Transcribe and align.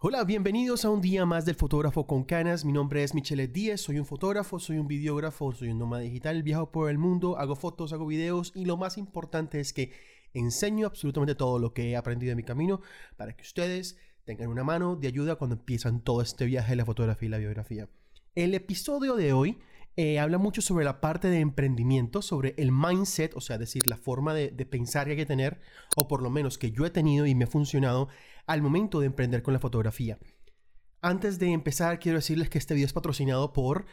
Hola, 0.00 0.22
bienvenidos 0.22 0.84
a 0.84 0.90
un 0.90 1.00
día 1.00 1.26
más 1.26 1.44
del 1.44 1.56
fotógrafo 1.56 2.06
con 2.06 2.22
canas. 2.22 2.64
Mi 2.64 2.70
nombre 2.70 3.02
es 3.02 3.16
Michele 3.16 3.48
Díez, 3.48 3.80
soy 3.80 3.98
un 3.98 4.06
fotógrafo, 4.06 4.60
soy 4.60 4.78
un 4.78 4.86
videógrafo, 4.86 5.52
soy 5.52 5.70
un 5.70 5.80
nómada 5.80 6.04
digital, 6.04 6.44
viajo 6.44 6.70
por 6.70 6.88
el 6.88 6.98
mundo, 6.98 7.36
hago 7.36 7.56
fotos, 7.56 7.92
hago 7.92 8.06
videos 8.06 8.52
y 8.54 8.64
lo 8.64 8.76
más 8.76 8.96
importante 8.96 9.58
es 9.58 9.72
que 9.72 9.90
enseño 10.34 10.86
absolutamente 10.86 11.34
todo 11.34 11.58
lo 11.58 11.74
que 11.74 11.90
he 11.90 11.96
aprendido 11.96 12.30
en 12.30 12.36
mi 12.36 12.44
camino 12.44 12.80
para 13.16 13.36
que 13.36 13.42
ustedes 13.42 13.98
tengan 14.22 14.50
una 14.50 14.62
mano 14.62 14.94
de 14.94 15.08
ayuda 15.08 15.34
cuando 15.34 15.56
empiezan 15.56 16.00
todo 16.00 16.22
este 16.22 16.44
viaje 16.44 16.70
de 16.70 16.76
la 16.76 16.84
fotografía 16.84 17.26
y 17.26 17.30
la 17.30 17.38
biografía. 17.38 17.88
El 18.36 18.54
episodio 18.54 19.16
de 19.16 19.32
hoy 19.32 19.58
eh, 20.00 20.20
habla 20.20 20.38
mucho 20.38 20.62
sobre 20.62 20.84
la 20.84 21.00
parte 21.00 21.26
de 21.26 21.40
emprendimiento, 21.40 22.22
sobre 22.22 22.54
el 22.56 22.70
mindset, 22.70 23.34
o 23.34 23.40
sea, 23.40 23.58
decir, 23.58 23.88
la 23.88 23.96
forma 23.96 24.32
de, 24.32 24.50
pensar 24.64 25.06
que 25.06 25.10
hay 25.10 25.16
que 25.16 25.26
tener, 25.26 25.60
o 25.96 26.06
por 26.06 26.22
lo 26.22 26.30
menos 26.30 26.56
que 26.56 26.70
yo 26.70 26.86
he 26.86 26.90
tenido 26.90 27.26
y 27.26 27.34
me 27.34 27.46
ha 27.46 27.48
funcionado 27.48 28.08
al 28.46 28.62
momento 28.62 29.00
de 29.00 29.06
emprender 29.06 29.42
con 29.42 29.54
la 29.54 29.58
fotografía. 29.58 30.16
Antes 31.00 31.40
de 31.40 31.50
empezar, 31.50 31.98
quiero 31.98 32.18
decirles 32.18 32.48
que 32.48 32.58
este 32.58 32.74
video 32.74 32.86
es 32.86 32.92
patrocinado 32.92 33.52
por 33.52 33.86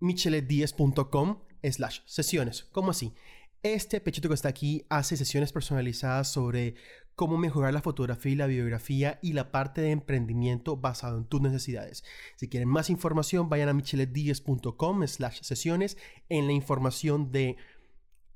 micheletdiez.com 0.00 1.44
slash 1.62 2.00
sesiones. 2.04 2.64
¿Cómo 2.64 2.90
así? 2.90 3.14
Este 3.62 4.02
pechito 4.02 4.28
que 4.28 4.34
está 4.34 4.50
aquí 4.50 4.84
hace 4.90 5.16
sesiones 5.16 5.50
personalizadas 5.50 6.30
sobre 6.30 6.74
cómo 7.14 7.36
mejorar 7.36 7.74
la 7.74 7.82
fotografía 7.82 8.32
y 8.32 8.36
la 8.36 8.46
biografía 8.46 9.18
y 9.22 9.32
la 9.32 9.52
parte 9.52 9.80
de 9.80 9.90
emprendimiento 9.90 10.76
basado 10.76 11.18
en 11.18 11.24
tus 11.24 11.40
necesidades. 11.40 12.04
Si 12.36 12.48
quieren 12.48 12.68
más 12.68 12.90
información, 12.90 13.48
vayan 13.48 13.68
a 13.68 13.74
micheletdiez.com 13.74 15.06
slash 15.06 15.40
sesiones. 15.42 15.98
En 16.28 16.46
la 16.46 16.52
información 16.52 17.30
de 17.30 17.56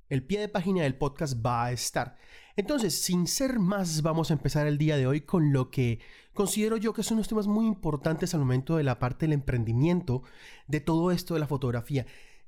el 0.08 0.22
pie 0.22 0.40
de 0.40 0.48
página 0.48 0.82
del 0.82 0.96
podcast 0.96 1.44
va 1.44 1.64
a 1.64 1.72
estar. 1.72 2.16
Entonces, 2.56 3.00
sin 3.02 3.26
ser 3.26 3.58
más, 3.58 4.02
vamos 4.02 4.30
a 4.30 4.34
empezar 4.34 4.66
el 4.66 4.78
día 4.78 4.96
de 4.96 5.06
hoy 5.06 5.22
con 5.22 5.52
lo 5.52 5.70
que 5.70 5.98
considero 6.34 6.76
yo 6.76 6.92
que 6.92 7.02
son 7.02 7.16
unos 7.16 7.28
temas 7.28 7.46
muy 7.46 7.66
importantes 7.66 8.34
al 8.34 8.40
momento 8.40 8.76
de 8.76 8.84
la 8.84 8.98
parte 8.98 9.26
del 9.26 9.32
emprendimiento 9.32 10.22
de 10.68 10.80
todo 10.80 11.10
esto 11.10 11.34
de 11.34 11.40
la 11.40 11.46
fotografía. 11.46 12.06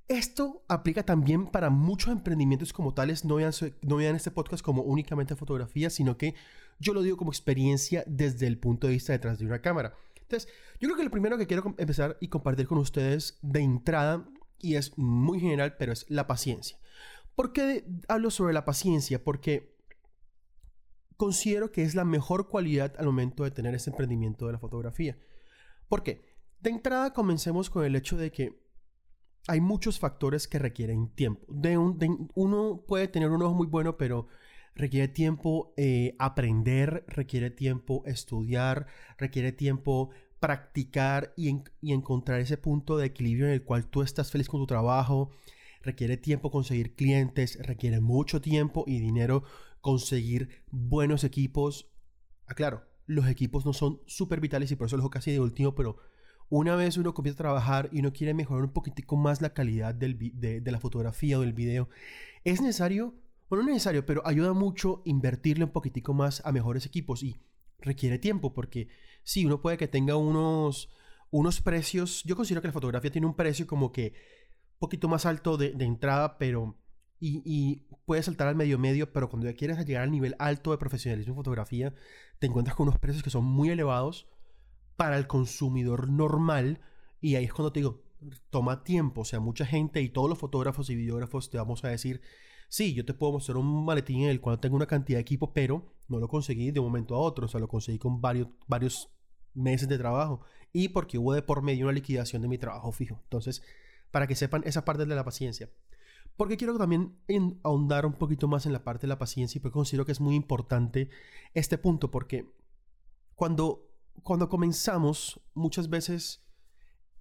Esto 0.09 0.65
aplica 0.69 1.03
también 1.03 1.47
para 1.47 1.69
muchos 1.69 2.13
emprendimientos 2.13 2.73
como 2.73 2.95
tales. 2.95 3.25
No 3.25 3.37
vean, 3.37 3.53
no 3.83 3.97
vean 3.97 4.15
este 4.15 4.31
podcast 4.31 4.63
como 4.63 4.83
únicamente 4.83 5.35
fotografía, 5.35 5.91
sino 5.91 6.17
que 6.17 6.35
yo 6.79 6.95
lo 6.95 7.03
digo 7.03 7.17
como 7.17 7.33
experiencia 7.33 8.05
desde 8.07 8.47
el 8.47 8.59
punto 8.59 8.87
de 8.87 8.93
vista 8.93 9.13
detrás 9.13 9.39
de 9.39 9.47
una 9.47 9.61
cámara. 9.61 9.95
Entonces, 10.21 10.49
yo 10.81 10.89
creo 10.89 10.97
que 10.97 11.05
lo 11.05 11.11
primero 11.11 11.39
que 11.39 11.47
quiero 11.47 11.75
empezar 11.79 12.17
y 12.21 12.29
compartir 12.29 12.67
con 12.67 12.79
ustedes 12.79 13.39
de 13.43 13.61
entrada, 13.61 14.29
y 14.61 14.77
es 14.77 14.97
muy 14.97 15.41
general, 15.41 15.77
pero 15.77 15.93
es 15.93 16.07
la 16.09 16.27
paciencia. 16.27 16.79
¿Por 17.35 17.53
qué 17.53 17.85
hablo 18.09 18.31
sobre 18.31 18.55
la 18.55 18.65
paciencia? 18.65 19.23
Porque 19.23 19.77
considero 21.17 21.73
que 21.73 21.83
es 21.83 21.95
la 21.95 22.05
mejor 22.05 22.49
cualidad 22.49 22.95
al 22.99 23.07
momento 23.07 23.45
de 23.45 23.51
tener 23.51 23.75
ese 23.75 23.91
emprendimiento 23.91 24.47
de 24.47 24.53
la 24.53 24.59
fotografía. 24.59 25.19
¿Por 25.89 26.03
qué? 26.03 26.25
De 26.61 26.71
entrada 26.71 27.13
comencemos 27.13 27.71
con 27.71 27.85
el 27.85 27.97
hecho 27.97 28.17
de 28.17 28.33
que 28.33 28.66
hay 29.49 29.61
muchos 29.61 29.99
factores 29.99 30.49
que 30.49 30.59
requieren 30.59 31.09
tiempo. 31.09 31.47
Uno 32.35 32.85
puede 32.87 33.09
tener 33.09 33.31
un 33.31 33.43
ojo 33.43 33.55
muy 33.55 33.67
bueno, 33.67 33.97
pero 33.97 34.27
requiere 34.75 35.09
tiempo 35.09 35.73
eh, 35.77 36.15
aprender, 36.19 37.05
requiere 37.09 37.51
tiempo 37.51 38.03
estudiar, 38.07 38.87
requiere 39.19 39.53
tiempo 39.53 40.11
practicar 40.41 41.33
y, 41.37 41.63
encontrar 41.83 42.41
ese 42.41 42.59
punto 42.59 42.97
de 42.97 43.07
equilibrio 43.07 43.47
en 43.47 43.53
el 43.53 43.65
cual 43.65 43.87
tú 43.87 44.03
estás 44.03 44.31
feliz 44.31 44.49
con 44.49 44.61
tu 44.61 44.67
trabajo. 44.67 45.31
Requiere 45.83 46.17
tiempo 46.17 46.51
conseguir 46.51 46.95
clientes, 46.95 47.59
requiere 47.65 48.01
mucho 48.01 48.41
tiempo 48.41 48.85
y 48.87 48.99
dinero 48.99 49.45
conseguir 49.81 50.65
buenos 50.71 51.25
equipos. 51.25 51.89
Aclaro, 52.47 52.85
los 53.07 53.29
equipos 53.29 53.65
no 53.65 53.73
son 53.73 54.01
súper 54.07 54.41
vitales 54.41 54.71
y 54.73 54.77
por 54.77 54.89
eso 54.89 54.97
lo 54.97 55.03
dejo 55.03 55.11
casi 55.11 55.31
de 55.31 55.41
último, 55.41 55.75
pero 55.75 55.97
una 56.49 56.77
vez 56.77 56.97
uno 56.97 57.15
comienza 57.15 57.37
a 57.37 57.45
trabajar 57.45 57.89
y 57.93 58.01
uno 58.01 58.13
quiere 58.13 58.35
mejorar 58.35 58.65
un 58.65 58.73
poquitico 58.73 59.17
más 59.17 59.41
la 59.41 59.53
calidad 59.53 59.95
de, 59.95 60.63
la 60.65 60.81
fotografía 60.81 61.39
o 61.39 61.43
del 61.43 61.53
video, 61.53 61.89
es 62.45 62.61
necesario, 62.61 63.15
bueno, 63.49 63.65
no 63.65 63.71
necesario, 63.71 64.07
pero 64.07 64.23
ayuda 64.27 64.53
mucho 64.53 65.03
invertirle 65.05 65.65
un 65.65 65.73
poquitico 65.73 66.15
más 66.15 66.43
a 66.45 66.53
mejores 66.53 66.87
equipos 66.87 67.23
y 67.23 67.37
requiere 67.81 68.19
tiempo 68.19 68.55
porque 68.55 68.89
sí, 69.23 69.45
uno 69.45 69.61
puede 69.61 69.77
que 69.77 69.89
tenga 69.89 70.17
unos, 70.17 70.89
unos 71.31 71.61
precios, 71.61 72.23
yo 72.25 72.37
considero 72.37 72.63
que 72.63 72.69
la 72.69 72.73
fotografía 72.73 73.11
tiene 73.11 73.27
un 73.27 73.35
precio 73.35 73.67
como 73.67 73.93
que 73.93 74.15
un 74.75 74.79
poquito 74.79 75.09
más 75.09 75.27
alto 75.27 75.57
de, 75.57 75.75
entrada, 75.81 76.39
pero... 76.39 76.77
Y, 77.19 77.41
y, 77.47 77.87
puedes 78.05 78.27
saltar 78.27 78.47
al 78.47 78.57
medio 78.57 78.79
medio, 78.79 79.11
pero 79.11 79.31
cuando 79.31 79.49
ya 79.49 79.57
quieres 79.57 79.79
llegar 79.87 80.03
al 80.03 80.11
nivel 80.11 80.37
alto 80.39 80.71
de 80.73 80.77
profesionalismo 80.77 81.33
en 81.33 81.37
fotografía, 81.37 81.95
te 82.39 82.47
encuentras 82.47 82.77
con 82.77 82.87
unos 82.87 83.01
precios 83.01 83.23
que 83.25 83.31
son 83.31 83.43
muy 83.43 83.71
elevados 83.71 84.29
para 84.97 85.19
el 85.19 85.27
consumidor 85.27 86.09
normal. 86.11 86.81
Y 87.21 87.37
ahí 87.37 87.45
es 87.45 87.53
cuando 87.53 87.73
te 87.73 87.81
digo, 87.81 88.03
toma 88.51 88.85
tiempo. 88.85 89.23
O 89.23 89.25
sea, 89.25 89.41
mucha 89.41 89.67
gente 89.67 90.01
y 90.03 90.09
todos 90.09 90.29
los 90.29 90.39
fotógrafos 90.39 90.91
y 90.91 90.97
videógrafos 90.97 91.51
te 91.51 91.59
vamos 91.59 91.85
a 91.85 91.89
decir, 91.89 92.21
sí, 92.69 92.95
yo 92.95 93.05
te 93.05 93.15
puedo 93.15 93.33
mostrar 93.33 93.59
un 93.59 93.85
maletín 93.85 94.23
en 94.23 94.31
el 94.31 94.41
cual 94.41 94.61
tengo 94.61 94.77
una 94.77 94.87
cantidad 94.87 95.19
de 95.19 95.23
equipo, 95.23 95.53
pero 95.53 95.93
no 96.09 96.19
lo 96.19 96.29
conseguí 96.29 96.71
de 96.71 96.81
un 96.81 96.87
momento 96.87 97.15
a 97.15 97.19
otro. 97.19 97.47
O 97.47 97.49
sea, 97.49 97.61
lo 97.61 97.69
conseguí 97.69 97.99
con 97.99 98.21
varios, 98.21 98.49
varios 98.67 99.11
meses 99.55 99.89
de 99.89 99.99
trabajo. 99.99 100.41
Y 100.73 100.89
porque 100.89 101.19
hubo 101.19 101.33
de 101.33 101.43
por 101.43 101.63
medio 101.63 101.87
una 101.87 101.93
liquidación 101.93 102.43
de 102.43 102.49
mi 102.49 102.59
trabajo 102.59 102.93
fijo. 102.93 103.21
Entonces, 103.25 103.63
para 104.11 104.27
que 104.27 104.35
sepan 104.35 104.63
esa 104.65 104.85
parte 104.85 105.05
de 105.05 105.15
la 105.15 105.25
paciencia. 105.25 105.71
Porque 106.37 106.57
quiero 106.57 106.77
también 106.77 107.17
ahondar 107.63 108.05
un 108.05 108.13
poquito 108.13 108.47
más 108.47 108.67
en 108.67 108.73
la 108.73 108.85
parte 108.85 109.03
de 109.03 109.09
la 109.09 109.19
paciencia 109.19 109.59
y 109.59 109.63
porque 109.63 109.75
considero 109.75 110.05
que 110.05 110.13
es 110.13 110.21
muy 110.21 110.35
importante 110.35 111.09
este 111.55 111.79
punto 111.79 112.11
porque 112.11 112.53
cuando 113.35 113.86
cuando 114.23 114.49
comenzamos, 114.49 115.41
muchas 115.55 115.89
veces 115.89 116.45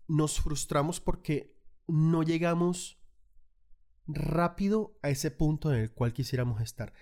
nos 0.08 0.40
frustramos 0.40 1.00
porque 1.00 1.56
no 1.88 2.24
llegamos 2.24 3.00
rápido 4.08 4.98
a 5.02 5.10
ese 5.10 5.32
punto 5.32 5.74
en 5.74 5.80
el 5.80 5.92
cual 5.92 6.14
quisiéramos 6.14 6.62
estar. 6.62 6.94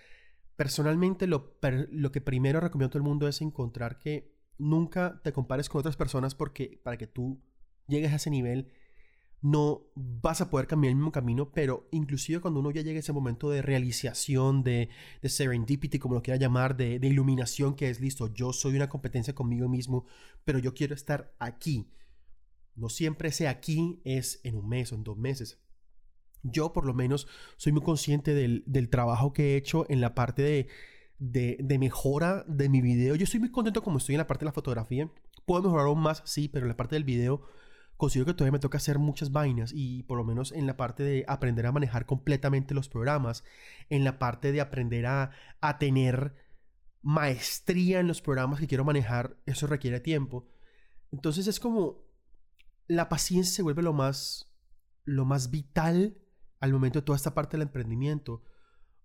Personalmente, 0.55 1.27
lo, 1.27 1.57
lo 1.89 2.11
que 2.11 2.21
primero 2.21 2.59
recomiendo 2.59 2.87
a 2.87 2.91
todo 2.91 2.99
el 2.99 3.09
mundo 3.09 3.27
es 3.27 3.41
encontrar 3.41 3.99
que 3.99 4.33
nunca 4.57 5.21
te 5.23 5.33
compares 5.33 5.67
con 5.67 5.79
otras 5.79 5.97
personas 5.97 6.35
porque 6.35 6.79
para 6.83 6.97
que 6.97 7.07
tú 7.07 7.41
llegues 7.87 8.13
a 8.13 8.17
ese 8.17 8.29
nivel 8.29 8.71
no 9.43 9.81
vas 9.95 10.39
a 10.39 10.49
poder 10.49 10.67
cambiar 10.67 10.91
el 10.91 10.95
mismo 10.95 11.11
camino, 11.11 11.51
pero 11.51 11.85
inclusive 11.91 12.39
cuando 12.39 12.61
uno 12.61 12.71
ya 12.71 12.81
llega 12.81 12.95
a 12.95 13.01
ese 13.01 13.11
momento 13.11 13.49
de 13.49 13.61
realización, 13.61 14.63
de, 14.63 14.87
de 15.21 15.29
serendipity, 15.29 15.99
como 15.99 16.15
lo 16.15 16.23
quiera 16.23 16.39
llamar, 16.39 16.77
de, 16.77 16.95
iluminación, 17.03 17.75
que 17.75 17.89
es 17.89 17.99
listo, 17.99 18.33
yo 18.33 18.53
soy 18.53 18.77
una 18.77 18.87
competencia 18.87 19.35
conmigo 19.35 19.67
mismo, 19.67 20.05
pero 20.45 20.59
yo 20.59 20.73
quiero 20.73 20.95
estar 20.95 21.35
aquí. 21.39 21.91
No 22.75 22.87
siempre 22.87 23.29
ese 23.29 23.49
aquí 23.49 23.99
es 24.05 24.39
en 24.45 24.55
un 24.55 24.69
mes 24.69 24.93
o 24.93 24.95
en 24.95 25.03
dos 25.03 25.17
meses. 25.17 25.59
Yo 26.41 26.71
por 26.71 26.85
lo 26.85 26.93
menos 26.93 27.27
soy 27.57 27.73
muy 27.73 27.81
consciente 27.81 28.33
del, 28.33 28.63
del 28.65 28.89
trabajo 28.89 29.33
que 29.33 29.53
he 29.53 29.57
hecho 29.57 29.85
en 29.89 29.99
la 29.99 30.15
parte 30.15 30.41
de, 30.41 30.67
de, 31.19 31.57
de, 31.61 31.79
mejora 31.79 32.45
de 32.47 32.69
mi 32.69 32.81
video. 32.81 33.15
Yo 33.15 33.25
estoy 33.25 33.41
muy 33.41 33.51
contento 33.51 33.83
como 33.83 33.97
estoy 33.97 34.15
en 34.15 34.19
la 34.19 34.27
parte 34.27 34.45
de 34.45 34.49
la 34.49 34.53
fotografía. 34.53 35.11
Puedo 35.45 35.63
mejorar 35.63 35.87
aún 35.87 35.99
más, 35.99 36.23
sí, 36.25 36.47
pero 36.47 36.65
en 36.65 36.69
la 36.69 36.77
parte 36.77 36.95
del 36.95 37.03
video 37.03 37.41
considero 38.03 38.25
que 38.25 38.33
todavía 38.33 38.51
me 38.51 38.59
toca 38.59 38.79
hacer 38.79 38.99
muchas 38.99 39.31
vainas 39.31 39.71
y 39.73 40.03
por 40.03 40.17
lo 40.17 40.25
menos 40.25 40.51
en 40.51 40.67
la 40.67 40.75
parte 40.75 41.03
de 41.03 41.23
aprender 41.25 41.65
a 41.65 41.71
manejar 41.71 42.05
completamente 42.05 42.73
los 42.73 42.89
programas, 42.89 43.45
en 43.89 44.03
la 44.03 44.19
parte 44.19 44.51
de 44.51 44.59
aprender 44.59 45.05
a, 45.05 45.31
a 45.61 45.77
tener 45.77 46.35
maestría 47.01 48.01
en 48.01 48.09
los 48.09 48.21
programas 48.21 48.59
que 48.59 48.67
quiero 48.67 48.83
manejar, 48.83 49.37
eso 49.45 49.67
requiere 49.67 50.01
tiempo. 50.01 50.49
Entonces 51.13 51.47
es 51.47 51.61
como 51.61 52.03
la 52.87 53.07
paciencia 53.07 53.55
se 53.55 53.61
vuelve 53.61 53.81
lo 53.81 53.93
más, 53.93 54.53
lo 55.05 55.23
más 55.23 55.49
vital 55.49 56.17
al 56.59 56.73
momento 56.73 56.99
de 56.99 57.05
toda 57.05 57.15
esta 57.15 57.33
parte 57.33 57.55
del 57.55 57.67
emprendimiento. 57.67 58.43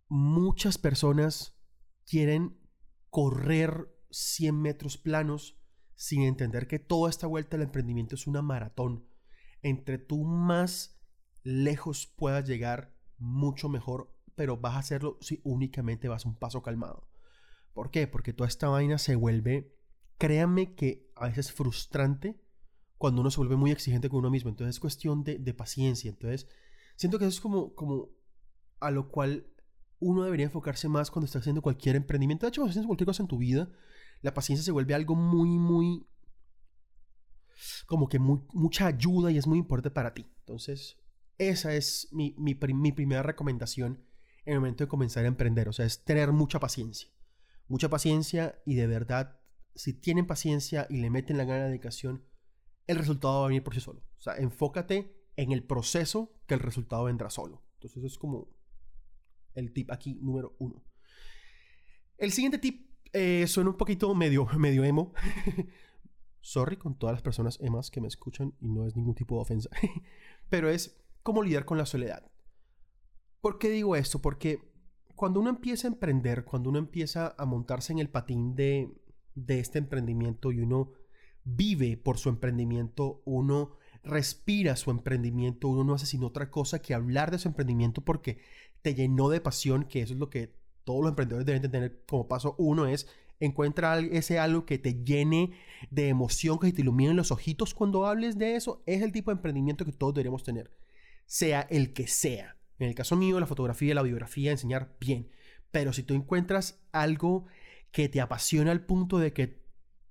Muchas 0.08 0.76
personas 0.76 1.56
quieren 2.04 2.58
correr 3.10 3.94
100 4.10 4.60
metros 4.60 4.98
planos 4.98 5.56
sin 5.98 6.22
entender 6.22 6.68
que 6.68 6.78
toda 6.78 7.10
esta 7.10 7.26
vuelta 7.26 7.56
al 7.56 7.62
emprendimiento 7.62 8.14
es 8.14 8.28
una 8.28 8.40
maratón. 8.40 9.04
Entre 9.62 9.98
tú 9.98 10.22
más 10.22 10.96
lejos 11.42 12.06
puedas 12.06 12.46
llegar, 12.46 12.94
mucho 13.18 13.68
mejor, 13.68 14.14
pero 14.36 14.58
vas 14.58 14.76
a 14.76 14.78
hacerlo 14.78 15.18
si 15.20 15.40
únicamente 15.42 16.06
vas 16.06 16.24
un 16.24 16.36
paso 16.36 16.62
calmado. 16.62 17.08
¿Por 17.74 17.90
qué? 17.90 18.06
Porque 18.06 18.32
toda 18.32 18.46
esta 18.46 18.68
vaina 18.68 18.96
se 18.96 19.16
vuelve, 19.16 19.74
créanme 20.18 20.76
que 20.76 21.10
a 21.16 21.26
veces 21.26 21.46
es 21.46 21.52
frustrante 21.52 22.40
cuando 22.96 23.20
uno 23.20 23.32
se 23.32 23.38
vuelve 23.38 23.56
muy 23.56 23.72
exigente 23.72 24.08
con 24.08 24.20
uno 24.20 24.30
mismo. 24.30 24.50
Entonces 24.50 24.76
es 24.76 24.80
cuestión 24.80 25.24
de, 25.24 25.38
de 25.38 25.52
paciencia. 25.52 26.10
Entonces, 26.10 26.46
siento 26.94 27.18
que 27.18 27.24
eso 27.24 27.34
es 27.34 27.40
como, 27.40 27.74
como 27.74 28.10
a 28.78 28.92
lo 28.92 29.08
cual 29.08 29.48
uno 29.98 30.22
debería 30.22 30.46
enfocarse 30.46 30.88
más 30.88 31.10
cuando 31.10 31.26
está 31.26 31.40
haciendo 31.40 31.60
cualquier 31.60 31.96
emprendimiento. 31.96 32.46
De 32.46 32.50
hecho, 32.50 32.60
cuando 32.60 32.70
haciendo 32.70 32.86
cualquier 32.86 33.06
cosa 33.06 33.24
en 33.24 33.28
tu 33.28 33.38
vida, 33.38 33.68
la 34.20 34.34
paciencia 34.34 34.64
se 34.64 34.72
vuelve 34.72 34.94
algo 34.94 35.14
muy, 35.14 35.58
muy, 35.58 36.06
como 37.86 38.08
que 38.08 38.18
mucha 38.18 38.86
ayuda 38.86 39.30
y 39.30 39.38
es 39.38 39.46
muy 39.46 39.58
importante 39.58 39.94
para 39.94 40.14
ti. 40.14 40.30
Entonces, 40.40 40.98
esa 41.38 41.74
es 41.74 42.08
mi, 42.12 42.34
mi, 42.38 42.54
primera 42.54 43.22
recomendación 43.22 44.04
en 44.44 44.54
el 44.54 44.60
momento 44.60 44.84
de 44.84 44.88
comenzar 44.88 45.24
a 45.24 45.28
emprender. 45.28 45.68
O 45.68 45.72
sea, 45.72 45.86
es 45.86 46.04
tener 46.04 46.32
mucha 46.32 46.58
paciencia. 46.58 47.10
Mucha 47.68 47.88
paciencia 47.88 48.60
y 48.64 48.74
de 48.74 48.86
verdad 48.86 49.38
si 49.78 49.92
tienen 49.92 50.26
paciencia 50.26 50.86
y 50.90 50.96
le 50.96 51.08
meten 51.08 51.38
la 51.38 51.44
gana 51.44 51.62
de 51.62 51.68
dedicación, 51.68 52.24
el 52.88 52.96
resultado 52.96 53.40
va 53.40 53.44
a 53.44 53.48
venir 53.48 53.62
por 53.62 53.74
sí 53.74 53.80
solo. 53.80 54.00
O 54.18 54.20
sea, 54.20 54.36
enfócate 54.36 55.14
en 55.36 55.52
el 55.52 55.62
proceso 55.62 56.34
que 56.46 56.54
el 56.54 56.60
resultado 56.60 57.04
vendrá 57.04 57.30
solo. 57.30 57.64
Entonces 57.74 58.02
es 58.02 58.18
como 58.18 58.48
el 59.54 59.72
tip 59.72 59.92
aquí 59.92 60.14
número 60.20 60.56
uno. 60.58 60.84
El 62.16 62.32
siguiente 62.32 62.58
tip 62.58 62.87
eh, 63.12 63.46
suena 63.46 63.70
un 63.70 63.76
poquito 63.76 64.14
medio, 64.14 64.46
medio 64.58 64.84
emo. 64.84 65.12
Sorry 66.40 66.76
con 66.76 66.98
todas 66.98 67.14
las 67.14 67.22
personas 67.22 67.58
emas 67.60 67.90
que 67.90 68.00
me 68.00 68.08
escuchan 68.08 68.54
y 68.60 68.68
no 68.68 68.86
es 68.86 68.96
ningún 68.96 69.14
tipo 69.14 69.36
de 69.36 69.42
ofensa. 69.42 69.70
Pero 70.48 70.68
es 70.68 71.00
cómo 71.22 71.42
lidiar 71.42 71.64
con 71.64 71.78
la 71.78 71.86
soledad. 71.86 72.30
¿Por 73.40 73.58
qué 73.58 73.70
digo 73.70 73.96
esto? 73.96 74.20
Porque 74.20 74.72
cuando 75.14 75.40
uno 75.40 75.50
empieza 75.50 75.88
a 75.88 75.90
emprender, 75.90 76.44
cuando 76.44 76.70
uno 76.70 76.78
empieza 76.78 77.34
a 77.36 77.44
montarse 77.44 77.92
en 77.92 77.98
el 77.98 78.08
patín 78.08 78.54
de, 78.54 78.90
de 79.34 79.60
este 79.60 79.78
emprendimiento 79.78 80.52
y 80.52 80.60
uno 80.60 80.92
vive 81.44 81.96
por 81.96 82.18
su 82.18 82.28
emprendimiento, 82.28 83.22
uno 83.24 83.76
respira 84.02 84.76
su 84.76 84.90
emprendimiento, 84.90 85.68
uno 85.68 85.84
no 85.84 85.94
hace 85.94 86.06
sino 86.06 86.28
otra 86.28 86.50
cosa 86.50 86.80
que 86.80 86.94
hablar 86.94 87.30
de 87.30 87.38
su 87.38 87.48
emprendimiento 87.48 88.02
porque 88.02 88.38
te 88.82 88.94
llenó 88.94 89.28
de 89.28 89.40
pasión, 89.40 89.84
que 89.84 90.02
eso 90.02 90.14
es 90.14 90.18
lo 90.18 90.30
que 90.30 90.57
todos 90.88 91.02
los 91.02 91.10
emprendedores 91.10 91.44
deben 91.44 91.70
tener 91.70 92.02
como 92.06 92.26
paso 92.28 92.54
uno 92.56 92.86
es 92.86 93.06
encuentra 93.40 93.98
ese 93.98 94.38
algo 94.38 94.64
que 94.64 94.78
te 94.78 95.04
llene 95.04 95.52
de 95.90 96.08
emoción, 96.08 96.58
que 96.58 96.72
te 96.72 96.80
ilumine 96.80 97.12
los 97.12 97.30
ojitos 97.30 97.74
cuando 97.74 98.06
hables 98.06 98.38
de 98.38 98.56
eso, 98.56 98.82
es 98.86 99.02
el 99.02 99.12
tipo 99.12 99.30
de 99.30 99.36
emprendimiento 99.36 99.84
que 99.84 99.92
todos 99.92 100.14
deberíamos 100.14 100.44
tener, 100.44 100.70
sea 101.26 101.60
el 101.68 101.92
que 101.92 102.06
sea. 102.06 102.56
En 102.78 102.88
el 102.88 102.94
caso 102.94 103.16
mío, 103.16 103.38
la 103.38 103.46
fotografía, 103.46 103.94
la 103.94 104.00
biografía, 104.00 104.50
enseñar 104.50 104.96
bien. 104.98 105.30
Pero 105.70 105.92
si 105.92 106.02
tú 106.04 106.14
encuentras 106.14 106.80
algo 106.90 107.44
que 107.90 108.08
te 108.08 108.22
apasiona 108.22 108.70
al 108.70 108.86
punto 108.86 109.18
de 109.18 109.34
que 109.34 109.62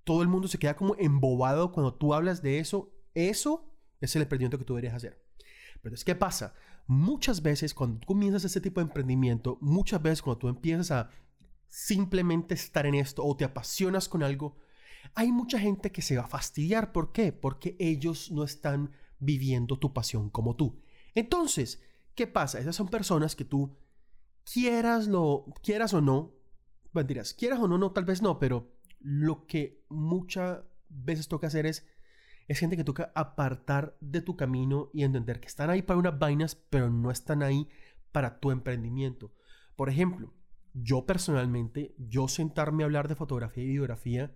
todo 0.03 0.21
el 0.21 0.27
mundo 0.27 0.47
se 0.47 0.59
queda 0.59 0.75
como 0.75 0.95
embobado 0.99 1.71
cuando 1.71 1.95
tú 1.95 2.13
hablas 2.13 2.43
de 2.43 2.59
eso, 2.59 2.93
eso 3.15 3.73
es 3.99 4.15
el 4.15 4.21
emprendimiento 4.21 4.59
que 4.59 4.63
tú 4.63 4.75
deberías 4.75 4.93
hacer. 4.93 5.26
Pero 5.81 5.95
es 5.95 6.03
¿qué 6.03 6.15
pasa? 6.15 6.53
Muchas 6.87 7.41
veces 7.41 7.73
cuando 7.73 8.05
comienzas 8.05 8.45
ese 8.45 8.61
tipo 8.61 8.79
de 8.79 8.87
emprendimiento, 8.87 9.57
muchas 9.61 10.01
veces 10.01 10.21
cuando 10.21 10.39
tú 10.39 10.47
empiezas 10.47 10.91
a 10.91 11.09
simplemente 11.67 12.53
estar 12.53 12.85
en 12.85 12.95
esto 12.95 13.25
o 13.25 13.35
te 13.35 13.45
apasionas 13.45 14.07
con 14.07 14.23
algo, 14.23 14.57
hay 15.13 15.31
mucha 15.31 15.59
gente 15.59 15.91
que 15.91 16.01
se 16.01 16.17
va 16.17 16.23
a 16.23 16.27
fastidiar. 16.27 16.91
¿Por 16.91 17.11
qué? 17.11 17.31
Porque 17.31 17.75
ellos 17.79 18.31
no 18.31 18.43
están 18.43 18.91
viviendo 19.19 19.79
tu 19.79 19.93
pasión 19.93 20.29
como 20.29 20.55
tú. 20.55 20.81
Entonces, 21.15 21.81
¿qué 22.15 22.27
pasa? 22.27 22.59
Esas 22.59 22.75
son 22.75 22.87
personas 22.89 23.35
que 23.35 23.45
tú 23.45 23.77
quieras, 24.51 25.07
lo, 25.07 25.45
quieras 25.63 25.93
o 25.93 26.01
no, 26.01 26.35
mentiras, 26.93 27.33
quieras 27.33 27.59
o 27.59 27.67
no, 27.67 27.77
no, 27.77 27.91
tal 27.91 28.05
vez 28.05 28.21
no, 28.21 28.39
pero 28.39 28.71
lo 28.99 29.45
que 29.45 29.83
muchas 29.89 30.59
veces 30.89 31.27
toca 31.27 31.47
hacer 31.47 31.65
es, 31.65 31.85
es 32.47 32.59
gente 32.59 32.77
que 32.77 32.83
toca 32.83 33.11
apartar 33.13 33.97
de 33.99 34.21
tu 34.21 34.37
camino 34.37 34.89
y 34.93 35.03
entender 35.03 35.39
que 35.39 35.47
están 35.47 35.69
ahí 35.69 35.81
para 35.81 35.99
unas 35.99 36.17
vainas, 36.17 36.55
pero 36.55 36.89
no 36.89 37.11
están 37.11 37.43
ahí 37.43 37.67
para 38.11 38.39
tu 38.39 38.51
emprendimiento. 38.51 39.33
Por 39.75 39.89
ejemplo, 39.89 40.33
yo 40.73 41.05
personalmente, 41.05 41.93
yo 41.97 42.27
sentarme 42.27 42.83
a 42.83 42.85
hablar 42.85 43.07
de 43.07 43.15
fotografía 43.15 43.63
y 43.63 43.67
videografía 43.67 44.35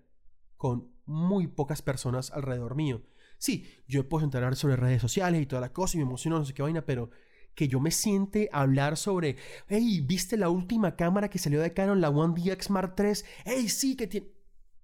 con 0.57 0.91
muy 1.05 1.47
pocas 1.47 1.81
personas 1.81 2.31
alrededor 2.31 2.75
mío. 2.75 3.01
Sí, 3.37 3.65
yo 3.87 4.07
puedo 4.07 4.25
hablar 4.25 4.55
sobre 4.55 4.75
redes 4.75 5.01
sociales 5.01 5.41
y 5.41 5.45
toda 5.45 5.61
la 5.61 5.73
cosa 5.73 5.97
y 5.97 5.99
me 5.99 6.05
emociono, 6.05 6.37
no 6.37 6.45
sé 6.45 6.53
qué 6.53 6.61
vaina, 6.61 6.85
pero 6.85 7.09
que 7.55 7.67
yo 7.67 7.79
me 7.79 7.91
siente 7.91 8.49
hablar 8.51 8.97
sobre, 8.97 9.37
hey, 9.67 10.01
¿viste 10.05 10.37
la 10.37 10.49
última 10.49 10.95
cámara 10.95 11.29
que 11.29 11.39
salió 11.39 11.61
de 11.61 11.73
Canon, 11.73 12.01
la 12.01 12.09
One 12.09 12.39
DX 12.39 12.69
Mark 12.69 12.95
III? 12.97 13.13
Hey, 13.45 13.69
sí, 13.69 13.95
que 13.95 14.07
tiene... 14.07 14.27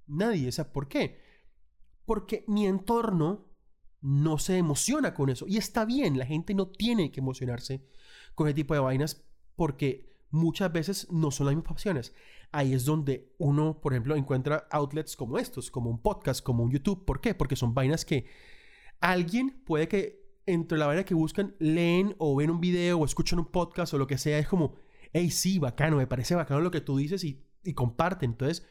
Nadie, 0.08 0.50
o 0.50 0.72
¿por 0.72 0.88
qué? 0.88 1.27
Porque 2.08 2.46
mi 2.48 2.66
entorno 2.66 3.50
no 4.00 4.38
se 4.38 4.58
emociona 4.58 5.14
con 5.14 5.30
eso. 5.30 5.46
Y 5.46 5.58
está 5.58 5.84
bien, 5.84 6.18
la 6.18 6.26
gente 6.26 6.54
no 6.54 6.70
tiene 6.70 7.12
que 7.12 7.20
emocionarse 7.20 7.86
con 8.34 8.48
ese 8.48 8.56
tipo 8.56 8.74
de 8.74 8.80
vainas 8.80 9.26
porque 9.58 10.16
muchas 10.30 10.72
veces 10.72 11.12
no 11.12 11.32
son 11.32 11.48
las 11.48 11.56
mismas 11.56 11.74
pasiones. 11.74 12.16
Ahí 12.54 12.74
es 12.74 12.86
donde 12.86 13.36
uno, 13.40 13.82
por 13.82 13.92
ejemplo, 13.92 14.16
encuentra 14.16 14.70
outlets 14.72 15.18
como 15.18 15.38
estos, 15.38 15.70
como 15.70 15.90
un 15.90 16.02
podcast, 16.02 16.42
como 16.42 16.64
un 16.64 16.72
YouTube. 16.72 17.04
¿Por 17.04 17.20
qué? 17.20 17.36
Porque 17.36 17.58
son 17.58 17.74
vainas 17.74 18.06
que 18.06 18.26
alguien 19.02 19.62
puede 19.66 19.90
que 19.90 20.26
entre 20.46 20.78
la 20.78 20.88
vaina 20.88 21.04
que 21.04 21.14
buscan 21.14 21.58
leen 21.60 22.16
o 22.20 22.34
ven 22.38 22.52
un 22.52 22.62
video 22.62 23.00
o 23.00 23.06
escuchan 23.06 23.40
un 23.40 23.52
podcast 23.52 23.94
o 23.94 23.98
lo 23.98 24.08
que 24.08 24.18
sea, 24.18 24.40
es 24.40 24.48
como, 24.48 24.76
hey, 25.12 25.30
sí, 25.30 25.60
bacano, 25.60 25.98
me 25.98 26.08
parece 26.08 26.36
bacano 26.36 26.62
lo 26.62 26.72
que 26.72 26.80
tú 26.80 26.96
dices 26.96 27.26
y, 27.26 27.44
y 27.66 27.74
comparten. 27.74 28.32
Entonces, 28.32 28.66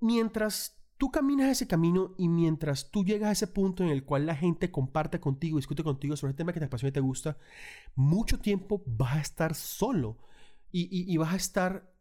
mientras 0.00 0.83
tú 0.98 1.10
caminas 1.10 1.50
ese 1.50 1.66
camino 1.66 2.14
y 2.18 2.28
mientras 2.28 2.90
tú 2.90 3.04
llegas 3.04 3.28
a 3.28 3.32
ese 3.32 3.46
punto 3.46 3.82
en 3.82 3.90
el 3.90 4.04
cual 4.04 4.26
la 4.26 4.36
gente 4.36 4.70
comparte 4.70 5.20
contigo, 5.20 5.56
discute 5.56 5.82
contigo 5.82 6.16
sobre 6.16 6.32
el 6.32 6.36
tema 6.36 6.52
que 6.52 6.60
te 6.60 6.66
apasiona 6.66 6.90
y 6.90 6.92
te 6.92 7.00
gusta, 7.00 7.36
mucho 7.94 8.38
tiempo 8.38 8.82
vas 8.86 9.16
a 9.16 9.20
estar 9.20 9.54
solo 9.54 10.18
y, 10.76 11.16
vas 11.18 11.32
a 11.32 11.36
estar 11.36 11.94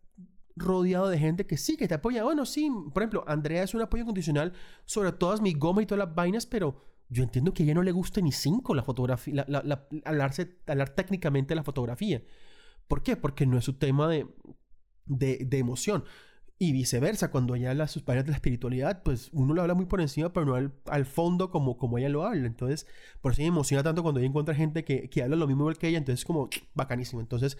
rodeado 0.56 1.08
de 1.08 1.20
gente 1.20 1.46
que 1.46 1.58
sí, 1.58 1.78
que 1.78 1.88
te 1.88 1.94
apoya. 1.94 2.24
Bueno, 2.24 2.44
sí, 2.46 2.72
por 2.92 3.04
ejemplo, 3.04 3.24
Andrea 3.28 3.62
es 3.62 3.76
un 3.76 3.82
apoyo 3.82 4.02
incondicional 4.02 4.54
sobre 4.86 5.12
todas 5.12 5.42
mis 5.42 5.58
gomas 5.60 5.84
y 5.84 5.86
todas 5.86 6.08
las 6.08 6.16
vainas, 6.16 6.48
pero 6.48 6.82
yo 7.08 7.24
entiendo 7.24 7.54
que 7.54 7.62
a 7.62 7.66
ella 7.66 7.76
no 7.76 7.84
le 7.84 7.92
guste 7.92 8.24
ni 8.24 8.32
cinco 8.32 8.74
la 8.74 8.82
fotografía, 8.82 9.46
la, 9.48 9.88
hablar 10.06 10.90
técnicamente 10.96 11.54
la 11.54 11.64
fotografía. 11.64 12.24
¿Por 12.88 13.04
qué? 13.04 13.16
Porque 13.16 13.46
no 13.46 13.60
es 13.60 13.66
su 13.66 13.74
tema 13.74 14.08
de, 14.08 14.28
de, 15.06 15.46
de 15.46 15.60
emoción. 15.60 16.04
Y 16.64 16.72
viceversa, 16.72 17.30
cuando 17.30 17.56
ella 17.56 17.72
habla 17.72 17.90
sus 17.90 18.04
padres 18.04 18.24
de 18.24 18.32
la 18.32 18.38
espiritualidad, 18.38 19.04
pues 19.04 19.28
uno 19.34 19.54
lo 19.54 19.62
habla 19.62 19.74
muy 19.74 19.86
por 19.86 20.00
encima, 20.00 20.32
pero 20.32 20.46
no 20.46 20.72
al, 20.86 21.06
fondo 21.06 21.50
como, 21.50 21.76
como 21.76 21.98
ella 21.98 22.08
lo 22.08 22.26
habla. 22.26 22.48
Entonces, 22.48 22.88
por 23.20 23.34
eso 23.34 23.42
me 23.42 23.50
emociona 23.50 23.84
tanto 23.84 24.02
cuando 24.02 24.22
ella 24.22 24.30
encuentra 24.30 24.56
gente 24.56 24.86
que, 24.86 25.10
que 25.10 25.24
habla 25.24 25.36
lo 25.36 25.46
mismo 25.46 25.70
que 25.74 25.90
ella, 25.90 25.98
entonces 25.98 26.22
es 26.22 26.26
como 26.26 26.50
bacanísimo. 26.74 27.20
Entonces, 27.20 27.58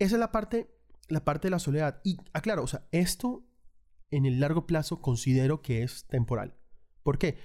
esa 0.00 0.16
es 0.16 0.18
la 0.18 0.32
parte, 0.32 0.68
la 1.06 1.24
parte 1.24 1.46
de 1.46 1.52
la 1.52 1.60
soledad. 1.60 2.00
Y 2.02 2.16
aclaro, 2.32 2.64
o 2.64 2.66
sea, 2.66 2.88
esto 2.90 3.46
en 4.10 4.26
el 4.26 4.40
largo 4.40 4.66
plazo 4.66 5.00
considero 5.00 5.62
que 5.62 5.84
es 5.84 6.08
temporal. 6.08 6.56
¿Por 7.04 7.18
qué? 7.18 7.38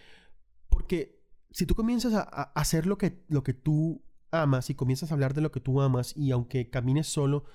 Porque 0.69 1.21
si 1.51 1.67
tú 1.67 1.75
comienzas 1.75 2.15
a, 2.15 2.21
a 2.21 2.51
hacer 2.55 2.87
lo 2.87 2.97
que, 2.97 3.23
lo 3.27 3.43
que 3.43 3.53
tú 3.53 4.03
amas 4.31 4.71
y 4.71 4.73
comienzas 4.73 5.11
a 5.11 5.13
hablar 5.13 5.35
de 5.35 5.41
lo 5.41 5.51
que 5.51 5.59
tú 5.59 5.81
amas 5.81 6.17
y 6.17 6.31
aunque 6.31 6.71
camines 6.71 7.05
solo, 7.05 7.45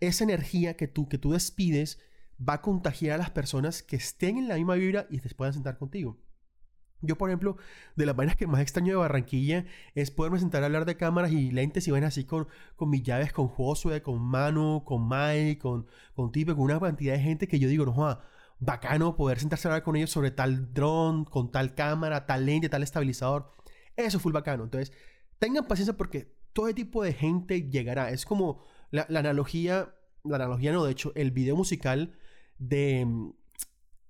esa 0.00 0.24
energía 0.24 0.78
que 0.78 0.88
tú, 0.88 1.06
que 1.06 1.18
tú 1.18 1.32
despides, 1.32 1.98
va 2.38 2.54
a 2.54 2.62
contagiar 2.62 3.14
a 3.14 3.18
las 3.18 3.30
personas 3.30 3.82
que 3.82 3.96
estén 3.96 4.38
en 4.38 4.48
la 4.48 4.56
misma 4.56 4.74
vibra 4.74 5.06
y 5.10 5.18
se 5.18 5.34
puedan 5.34 5.54
sentar 5.54 5.78
contigo. 5.78 6.18
Yo, 7.06 7.18
por 7.18 7.28
ejemplo, 7.28 7.56
de 7.96 8.06
las 8.06 8.16
vainas 8.16 8.36
que 8.36 8.46
más 8.46 8.60
extraño 8.60 8.92
de 8.92 8.96
Barranquilla 8.96 9.66
es 9.94 10.10
poderme 10.10 10.38
sentar 10.38 10.62
a 10.62 10.66
hablar 10.66 10.86
de 10.86 10.96
cámaras 10.96 11.32
y 11.32 11.50
lentes 11.50 11.86
y 11.86 11.90
vainas 11.90 12.14
así 12.14 12.24
con, 12.24 12.48
con 12.76 12.88
mis 12.88 13.02
llaves, 13.02 13.32
con 13.32 13.48
Josué, 13.48 14.02
con 14.02 14.20
Manu, 14.20 14.84
con 14.84 15.06
Mike, 15.08 15.58
con, 15.58 15.86
con 16.14 16.32
Tipe, 16.32 16.54
con 16.54 16.62
una 16.62 16.80
cantidad 16.80 17.14
de 17.14 17.20
gente 17.20 17.46
que 17.46 17.58
yo 17.58 17.68
digo, 17.68 17.84
no, 17.84 18.18
bacano 18.58 19.16
poder 19.16 19.38
sentarse 19.38 19.68
a 19.68 19.72
hablar 19.72 19.82
con 19.82 19.96
ellos 19.96 20.10
sobre 20.10 20.30
tal 20.30 20.72
dron, 20.72 21.24
con 21.24 21.50
tal 21.50 21.74
cámara, 21.74 22.26
tal 22.26 22.46
lente, 22.46 22.68
tal 22.68 22.82
estabilizador. 22.82 23.50
Eso 23.96 24.18
fue 24.18 24.32
bacano. 24.32 24.64
Entonces, 24.64 24.92
tengan 25.38 25.66
paciencia 25.66 25.96
porque 25.96 26.32
todo 26.52 26.72
tipo 26.74 27.02
de 27.02 27.12
gente 27.12 27.68
llegará. 27.68 28.10
Es 28.10 28.24
como 28.24 28.64
la, 28.90 29.06
la 29.10 29.20
analogía, 29.20 29.94
la 30.24 30.36
analogía 30.36 30.72
no, 30.72 30.84
de 30.84 30.92
hecho, 30.92 31.12
el 31.16 31.32
video 31.32 31.56
musical 31.56 32.16
de 32.58 33.04
mm, 33.04 33.32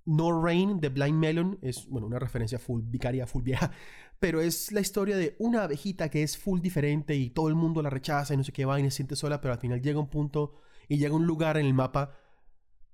No 0.05 0.43
Rain 0.43 0.79
de 0.79 0.89
Blind 0.89 1.17
Melon. 1.17 1.59
Es, 1.61 1.87
bueno, 1.87 2.07
una 2.07 2.19
referencia 2.19 2.59
full 2.59 2.81
vicaria, 2.83 3.27
full 3.27 3.43
vieja. 3.43 3.71
Pero 4.19 4.41
es 4.41 4.71
la 4.71 4.81
historia 4.81 5.17
de 5.17 5.35
una 5.39 5.63
abejita 5.63 6.09
que 6.09 6.23
es 6.23 6.37
full 6.37 6.61
diferente 6.61 7.15
y 7.15 7.29
todo 7.29 7.49
el 7.49 7.55
mundo 7.55 7.81
la 7.81 7.89
rechaza 7.89 8.33
y 8.33 8.37
no 8.37 8.43
sé 8.43 8.51
qué 8.51 8.65
va 8.65 8.79
y 8.79 8.83
se 8.83 8.91
siente 8.91 9.15
sola, 9.15 9.41
pero 9.41 9.53
al 9.53 9.59
final 9.59 9.81
llega 9.81 9.99
un 9.99 10.09
punto 10.09 10.55
y 10.87 10.97
llega 10.97 11.13
un 11.13 11.27
lugar 11.27 11.57
en 11.57 11.65
el 11.65 11.73
mapa, 11.73 12.15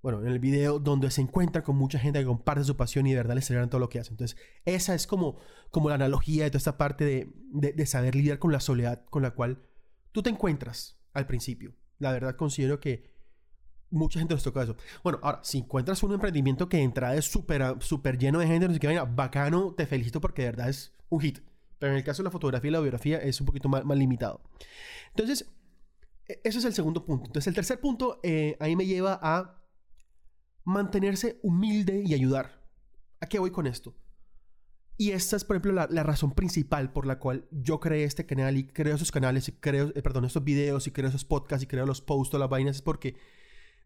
bueno, 0.02 0.20
en 0.22 0.28
el 0.28 0.40
video, 0.40 0.80
donde 0.80 1.12
se 1.12 1.22
encuentra 1.22 1.62
con 1.62 1.76
mucha 1.76 2.00
gente 2.00 2.20
que 2.20 2.26
comparte 2.26 2.64
su 2.64 2.76
pasión 2.76 3.06
y 3.06 3.12
de 3.12 3.18
verdad 3.18 3.36
le 3.36 3.44
celebran 3.44 3.70
todo 3.70 3.80
lo 3.80 3.88
que 3.88 4.00
hace. 4.00 4.10
Entonces, 4.10 4.36
esa 4.66 4.96
es 4.96 5.06
como, 5.06 5.38
como 5.70 5.90
la 5.90 5.96
analogía 5.96 6.44
de 6.44 6.50
toda 6.50 6.58
esta 6.58 6.78
parte 6.78 7.06
de, 7.06 7.32
de, 7.52 7.74
de 7.74 7.86
saber 7.86 8.16
lidiar 8.16 8.40
con 8.40 8.52
la 8.52 8.60
soledad 8.60 9.06
con 9.12 9.22
la 9.22 9.32
cual 9.32 9.62
tú 10.12 10.24
te 10.24 10.32
encuentras 10.32 11.00
al 11.14 11.28
principio. 11.28 11.76
La 12.00 12.12
verdad 12.12 12.36
considero 12.36 12.80
que 12.80 13.12
mucha 13.92 14.20
gente 14.20 14.34
les 14.34 14.44
toca 14.44 14.64
eso. 14.64 14.76
Bueno, 15.04 15.20
ahora, 15.22 15.40
si 15.44 15.60
encuentras 15.60 16.02
un 16.04 16.14
emprendimiento 16.14 16.68
que 16.68 16.78
de 16.78 16.84
entrada 16.84 17.16
es 17.16 17.26
súper 17.26 17.76
super 17.82 18.18
lleno 18.18 18.40
de 18.40 18.48
gente, 18.48 18.68
no 18.68 18.74
sé 18.74 18.80
qué 18.80 18.88
vaina, 18.88 19.04
bacano, 19.04 19.74
te 19.76 19.86
felicito 19.86 20.20
porque 20.20 20.44
de 20.44 20.48
verdad 20.50 20.70
es 20.70 20.94
un 21.10 21.20
hit. 21.20 21.40
Pero 21.78 21.94
en 21.94 21.98
el 21.98 22.04
caso 22.04 22.22
de 22.22 22.26
la 22.26 22.32
fotografía 22.32 22.70
y 22.70 22.72
la 22.72 22.80
biografía 22.80 23.18
es 23.18 23.40
un 23.40 23.46
poquito 23.46 23.70
más, 23.70 23.84
más 23.86 23.98
limitado. 23.98 24.42
Entonces, 25.10 25.52
e, 26.28 26.40
ese 26.44 26.60
es 26.60 26.66
el 26.66 26.74
segundo 26.74 27.06
punto. 27.06 27.26
Entonces, 27.26 27.48
el 27.48 27.56
tercer 27.56 27.80
punto 27.80 28.20
eh, 28.24 28.56
ahí 28.60 28.76
me 28.76 28.86
lleva 28.86 29.20
a 29.22 29.62
mantenerse 30.64 31.40
humilde 31.44 32.04
y 32.06 32.14
ayudar. 32.14 32.62
¿A 33.20 33.28
qué 33.28 33.40
voy 33.40 33.52
con 33.52 33.68
esto? 33.68 33.96
Y 34.98 35.12
esta 35.12 35.36
es, 35.36 35.44
por 35.44 35.56
ejemplo, 35.56 35.74
la, 35.74 35.88
la, 35.90 36.04
razón 36.04 36.32
principal 36.34 36.94
por 36.94 37.08
la 37.08 37.18
cual 37.18 37.48
yo 37.50 37.80
creé 37.80 38.04
este 38.04 38.28
canal 38.28 38.56
y 38.56 38.68
creo 38.68 38.96
esos 38.96 39.12
canales 39.12 39.48
y 39.48 39.54
creo, 39.54 39.92
eh, 39.96 40.02
perdón, 40.04 40.26
estos 40.26 40.44
videos 40.44 40.86
y 40.86 40.92
creo 40.92 41.10
esos 41.10 41.26
podcasts 41.26 41.64
y 41.64 41.68
creo 41.68 41.88
los 41.88 42.02
posts 42.02 42.38
las 42.38 42.50
vainas, 42.50 42.76
es 42.76 42.82
porque 42.84 43.16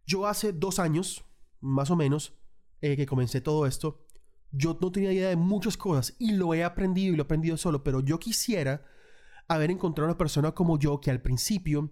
yo 0.06 0.28
hace 0.28 0.54
dos 0.54 0.80
años, 0.80 1.26
más 1.62 1.92
o 1.92 1.96
menos, 1.96 2.34
eh, 2.82 2.96
que 2.96 3.06
comencé 3.06 3.42
todo 3.42 3.66
esto, 3.66 4.06
yo 4.52 4.78
no 4.80 4.92
tenía 4.92 5.12
idea 5.12 5.30
de 5.30 5.36
muchas 5.36 5.78
cosas 5.78 6.16
y 6.20 6.34
lo 6.34 6.54
he 6.54 6.64
aprendido 6.64 7.14
y 7.14 7.18
lo 7.18 7.24
he 7.24 7.26
aprendido 7.26 7.58
solo, 7.58 7.84
pero 7.84 8.00
yo 8.00 8.20
quisiera 8.20 8.86
haber 9.48 9.72
encontrado 9.72 10.10
una 10.10 10.18
persona 10.18 10.54
como 10.54 10.80
yo 10.80 11.00
que 11.00 11.12
al 11.12 11.22
principio 11.22 11.92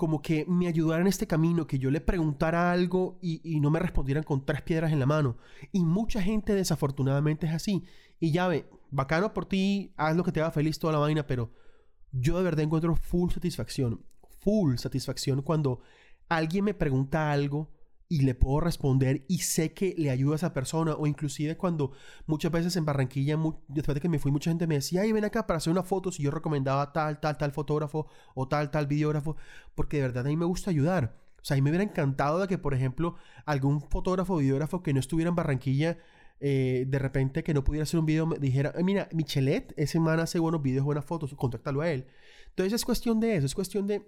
como 0.00 0.22
que 0.22 0.46
me 0.48 0.66
ayudara 0.66 1.02
en 1.02 1.08
este 1.08 1.26
camino, 1.26 1.66
que 1.66 1.78
yo 1.78 1.90
le 1.90 2.00
preguntara 2.00 2.72
algo 2.72 3.18
y, 3.20 3.60
no 3.60 3.70
me 3.70 3.78
respondieran 3.78 4.24
con 4.24 4.46
tres 4.46 4.62
piedras 4.62 4.92
en 4.92 4.98
la 4.98 5.04
mano. 5.04 5.36
Y 5.72 5.84
mucha 5.84 6.22
gente 6.22 6.54
desafortunadamente 6.54 7.46
es 7.46 7.52
así. 7.52 7.84
Y 8.18 8.30
ya 8.30 8.48
ve, 8.48 8.66
bacano 8.90 9.34
por 9.34 9.44
ti, 9.44 9.92
haz 9.98 10.16
lo 10.16 10.24
que 10.24 10.32
te 10.32 10.40
haga 10.40 10.52
feliz 10.52 10.78
toda 10.78 10.94
la 10.94 11.00
vaina, 11.00 11.26
pero 11.26 11.52
yo 12.12 12.38
de 12.38 12.44
verdad 12.44 12.64
encuentro 12.64 12.96
full 12.96 13.30
satisfacción, 13.30 14.02
full 14.38 14.76
satisfacción 14.76 15.42
cuando 15.42 15.80
alguien 16.30 16.64
me 16.64 16.74
pregunta 16.74 17.30
algo 17.30 17.68
y 18.08 18.22
le 18.22 18.34
puedo 18.34 18.60
responder 18.60 19.24
y 19.28 19.38
sé 19.38 19.72
que 19.72 19.94
le 19.96 20.10
ayuda 20.10 20.34
a 20.34 20.36
esa 20.36 20.52
persona 20.52 20.94
o 20.94 21.06
inclusive 21.06 21.56
cuando 21.56 21.92
muchas 22.26 22.50
veces 22.50 22.74
en 22.76 22.84
Barranquilla 22.84 23.38
después 23.68 23.94
de 23.94 24.00
que 24.00 24.08
me 24.08 24.18
fui 24.18 24.32
mucha 24.32 24.50
gente 24.50 24.66
me 24.66 24.76
decía 24.76 25.02
ay 25.02 25.12
ven 25.12 25.24
acá 25.24 25.46
para 25.46 25.58
hacer 25.58 25.70
una 25.72 25.84
foto 25.84 26.10
si 26.10 26.24
yo 26.24 26.32
recomendaba 26.32 26.92
tal 26.92 27.20
tal 27.20 27.36
tal 27.36 27.52
fotógrafo 27.52 28.08
o 28.34 28.48
tal 28.48 28.70
tal 28.70 28.86
videógrafo 28.86 29.36
porque 29.76 29.98
de 29.98 30.02
verdad 30.04 30.26
a 30.26 30.28
mí 30.28 30.36
me 30.36 30.44
gusta 30.44 30.70
ayudar. 30.70 31.16
O 31.40 31.44
sea 31.44 31.54
a 31.54 31.58
mí 31.58 31.62
me 31.62 31.70
hubiera 31.70 31.84
encantado 31.84 32.40
de 32.40 32.48
que 32.48 32.58
por 32.58 32.74
ejemplo 32.74 33.14
algún 33.44 33.80
fotógrafo 33.80 34.34
o 34.34 34.38
videógrafo 34.38 34.82
que 34.82 34.92
no 34.92 35.00
estuviera 35.00 35.28
en 35.28 35.36
Barranquilla 35.36 35.98
eh, 36.40 36.86
de 36.88 36.98
repente 36.98 37.44
que 37.44 37.54
no 37.54 37.62
pudiera 37.62 37.84
hacer 37.84 38.00
un 38.00 38.06
video 38.06 38.26
me 38.26 38.38
dijera 38.38 38.72
mira 38.82 39.08
Michelet 39.12 39.72
ese 39.76 40.00
man 40.00 40.20
hace 40.20 40.38
buenos 40.38 40.62
videos 40.62 40.84
buenas 40.84 41.04
fotos 41.04 41.34
contáctalo 41.34 41.82
a 41.82 41.90
él 41.90 42.06
entonces 42.48 42.72
es 42.72 42.84
cuestión 42.84 43.20
de 43.20 43.36
eso 43.36 43.46
es 43.46 43.54
cuestión 43.54 43.86
de 43.86 44.06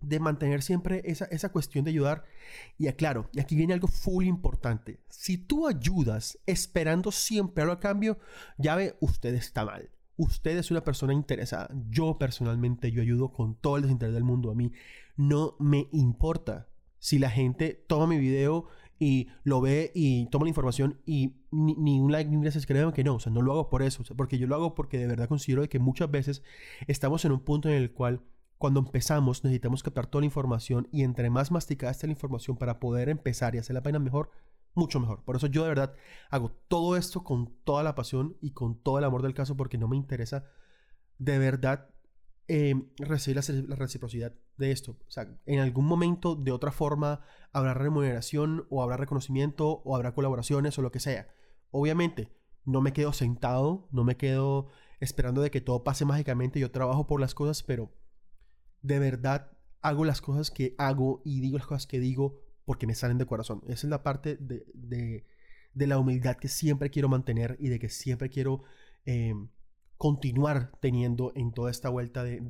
de 0.00 0.20
mantener 0.20 0.62
siempre 0.62 1.02
esa, 1.04 1.26
esa 1.26 1.50
cuestión 1.50 1.84
de 1.84 1.90
ayudar. 1.90 2.24
Y 2.78 2.88
aclaro, 2.88 3.28
y 3.32 3.40
aquí 3.40 3.56
viene 3.56 3.74
algo 3.74 3.88
full 3.88 4.24
importante. 4.24 5.00
Si 5.08 5.38
tú 5.38 5.66
ayudas 5.66 6.38
esperando 6.46 7.12
siempre 7.12 7.62
algo 7.62 7.74
a 7.74 7.80
cambio, 7.80 8.18
ya 8.56 8.76
ve, 8.76 8.96
usted 9.00 9.34
está 9.34 9.64
mal. 9.64 9.90
Usted 10.16 10.56
es 10.58 10.70
una 10.70 10.82
persona 10.82 11.12
interesada. 11.12 11.70
Yo 11.90 12.18
personalmente, 12.18 12.90
yo 12.90 13.02
ayudo 13.02 13.32
con 13.32 13.54
todo 13.54 13.76
el 13.76 13.82
desinterés 13.82 14.14
del 14.14 14.24
mundo. 14.24 14.50
A 14.50 14.54
mí 14.54 14.72
no 15.16 15.56
me 15.60 15.88
importa 15.92 16.68
si 16.98 17.18
la 17.18 17.30
gente 17.30 17.84
toma 17.86 18.06
mi 18.08 18.18
video 18.18 18.66
y 18.98 19.28
lo 19.44 19.60
ve 19.60 19.92
y 19.94 20.26
toma 20.26 20.44
la 20.44 20.50
información 20.50 20.98
y 21.06 21.36
ni, 21.50 22.00
un 22.00 22.10
like 22.10 22.28
ni 22.28 22.36
un 22.36 22.42
gracias 22.42 22.66
creo 22.66 22.92
que 22.92 23.04
no, 23.04 23.14
o 23.14 23.20
sea, 23.20 23.32
no 23.32 23.42
lo 23.42 23.52
hago 23.52 23.70
por 23.70 23.82
eso, 23.82 24.02
porque 24.16 24.38
yo 24.38 24.46
lo 24.46 24.56
hago 24.56 24.74
porque 24.74 24.98
de 24.98 25.06
verdad 25.06 25.28
considero 25.28 25.68
que 25.68 25.78
muchas 25.78 26.10
veces 26.10 26.42
estamos 26.86 27.24
en 27.24 27.32
un 27.32 27.40
punto 27.40 27.68
en 27.68 27.76
el 27.76 27.92
cual 27.92 28.22
cuando 28.58 28.80
empezamos 28.80 29.44
necesitamos 29.44 29.82
captar 29.82 30.06
toda 30.06 30.22
la 30.22 30.26
información 30.26 30.88
y 30.92 31.02
entre 31.02 31.30
más 31.30 31.50
masticada 31.50 31.92
esté 31.92 32.06
la 32.06 32.12
información 32.12 32.56
para 32.56 32.80
poder 32.80 33.08
empezar 33.08 33.54
y 33.54 33.58
hacer 33.58 33.74
la 33.74 33.82
pena 33.82 33.98
mejor, 33.98 34.30
mucho 34.74 35.00
mejor. 35.00 35.24
Por 35.24 35.36
eso 35.36 35.46
yo 35.46 35.62
de 35.62 35.68
verdad 35.68 35.94
hago 36.30 36.50
todo 36.68 36.96
esto 36.96 37.24
con 37.24 37.54
toda 37.64 37.82
la 37.82 37.94
pasión 37.94 38.36
y 38.40 38.52
con 38.52 38.82
todo 38.82 38.98
el 38.98 39.04
amor 39.04 39.22
del 39.22 39.34
caso 39.34 39.56
porque 39.56 39.78
no 39.78 39.88
me 39.88 39.96
interesa 39.96 40.44
de 41.18 41.38
verdad 41.38 41.88
eh, 42.46 42.74
recibir 42.98 43.36
la, 43.36 43.76
reciprocidad 43.76 44.34
de 44.56 44.70
esto. 44.70 44.96
O 45.06 45.10
sea, 45.10 45.38
en 45.46 45.60
algún 45.60 45.84
momento 45.84 46.34
de 46.34 46.52
otra 46.52 46.72
forma 46.72 47.20
habrá 47.52 47.74
remuneración 47.74 48.66
o 48.70 48.82
habrá 48.82 48.96
reconocimiento 48.96 49.82
o 49.84 49.94
habrá 49.94 50.14
colaboraciones 50.14 50.78
o 50.78 50.82
lo 50.82 50.90
que 50.90 51.00
sea. 51.00 51.28
Obviamente, 51.70 52.32
no 52.64 52.80
me 52.80 52.92
quedo 52.92 53.12
sentado, 53.12 53.88
no 53.92 54.04
me 54.04 54.16
quedo 54.16 54.68
esperando 55.00 55.42
de 55.42 55.50
que 55.50 55.60
todo 55.60 55.84
pase 55.84 56.04
mágicamente. 56.04 56.58
Yo 56.58 56.70
trabajo 56.70 57.06
por 57.06 57.20
las 57.20 57.34
cosas, 57.34 57.62
pero 57.62 57.92
de 58.82 58.98
verdad 58.98 59.50
hago 59.80 60.04
las 60.04 60.20
cosas 60.20 60.50
que 60.50 60.74
hago 60.78 61.22
y 61.24 61.40
digo 61.40 61.58
las 61.58 61.66
cosas 61.66 61.86
que 61.86 62.00
digo 62.00 62.40
porque 62.64 62.86
me 62.86 62.94
salen 62.94 63.18
de 63.18 63.26
corazón. 63.26 63.62
Esa 63.66 63.86
es 63.86 63.90
la 63.90 64.02
parte 64.02 64.36
de, 64.36 65.24
la 65.74 65.98
humildad 65.98 66.36
que 66.36 66.48
siempre 66.48 66.90
quiero 66.90 67.08
mantener 67.08 67.56
y 67.60 67.68
de 67.68 67.78
que 67.78 67.88
siempre 67.88 68.28
quiero 68.28 68.62
eh, 69.06 69.34
continuar 69.96 70.72
teniendo 70.80 71.32
en 71.34 71.52
toda 71.52 71.70
esta 71.70 71.88
vuelta 71.88 72.24
de, 72.24 72.40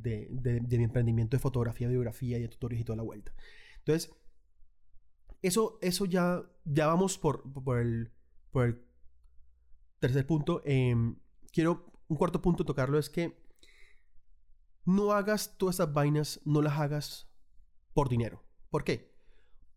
mi 0.68 0.85
emprendimiento 0.85 1.37
de 1.37 1.40
fotografía, 1.40 1.88
biografía 1.88 2.38
y 2.38 2.42
de 2.42 2.49
tutoriales 2.49 2.82
y 2.82 2.85
toda 2.85 2.97
la 2.97 3.02
vuelta. 3.02 3.32
Entonces, 3.78 4.11
eso, 5.42 5.78
eso 5.82 6.04
ya, 6.04 6.42
ya 6.64 6.87
vamos 6.87 7.16
por, 7.16 7.42
por, 7.52 7.78
el, 7.78 8.11
por 8.50 8.66
el 8.66 8.82
tercer 10.00 10.26
punto. 10.26 10.62
Em, 10.64 11.16
quiero 11.52 11.92
un 12.08 12.16
cuarto 12.16 12.42
punto 12.42 12.64
tocarlo 12.64 12.99
es 12.99 13.08
que 13.08 13.37
no 14.88 15.12
hagas 15.12 15.59
todas 15.59 15.76
esas 15.76 15.92
vainas, 15.92 16.40
no 16.47 16.62
las 16.62 16.78
hagas 16.80 17.28
por 17.92 18.09
dinero. 18.09 18.42
¿Por 18.71 18.85
qué? 18.85 19.14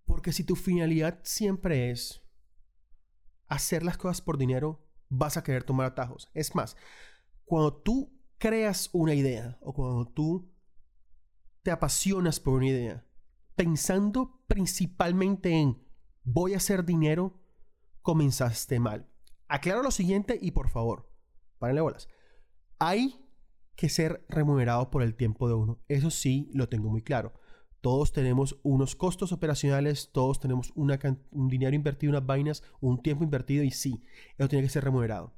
Porque 0.05 0.31
si 0.31 0.45
tu 0.45 0.55
finalidad 0.55 1.19
siempre 1.23 1.91
es 1.91 2.21
hacer 3.49 3.83
las 3.83 3.97
cosas 3.97 4.21
por 4.21 4.37
dinero, 4.37 4.87
vas 5.09 5.35
a 5.35 5.43
querer 5.43 5.65
tomar 5.65 5.87
atajos. 5.87 6.29
Es 6.33 6.55
más, 6.55 6.77
cuando 7.43 7.73
tú 7.73 8.17
creas 8.37 8.89
una 8.93 9.13
idea 9.13 9.57
o 9.59 9.73
cuando 9.73 10.07
tú 10.07 10.49
te 11.61 11.71
apasionas 11.71 12.39
por 12.39 12.53
una 12.53 12.67
idea, 12.67 13.05
pensando 13.55 14.41
principalmente 14.47 15.51
en 15.51 15.85
voy 16.23 16.53
a 16.53 16.57
hacer 16.57 16.85
dinero, 16.85 17.37
comenzaste 18.01 18.79
mal. 18.79 19.11
Aclaro 19.49 19.83
lo 19.83 19.91
siguiente 19.91 20.39
y 20.41 20.51
por 20.51 20.69
favor, 20.69 21.11
párenle 21.59 21.81
bolas. 21.81 22.07
Hay 22.79 23.21
que 23.75 23.89
ser 23.89 24.25
remunerado 24.29 24.91
por 24.91 25.01
el 25.03 25.15
tiempo 25.15 25.47
de 25.47 25.55
uno. 25.55 25.79
Eso 25.87 26.09
sí, 26.11 26.49
lo 26.53 26.69
tengo 26.69 26.89
muy 26.89 27.01
claro. 27.01 27.33
Todos 27.81 28.11
tenemos 28.11 28.59
unos 28.61 28.95
costos 28.95 29.31
operacionales, 29.31 30.11
todos 30.11 30.39
tenemos 30.39 30.71
un 30.75 31.47
dinero 31.49 31.75
invertido, 31.75 32.11
unas 32.11 32.25
vainas, 32.25 32.63
un 32.79 33.01
tiempo 33.01 33.23
invertido 33.23 33.63
y 33.63 33.71
sí, 33.71 34.03
eso 34.37 34.47
tiene 34.47 34.63
que 34.63 34.69
ser 34.69 34.83
remunerado. 34.83 35.33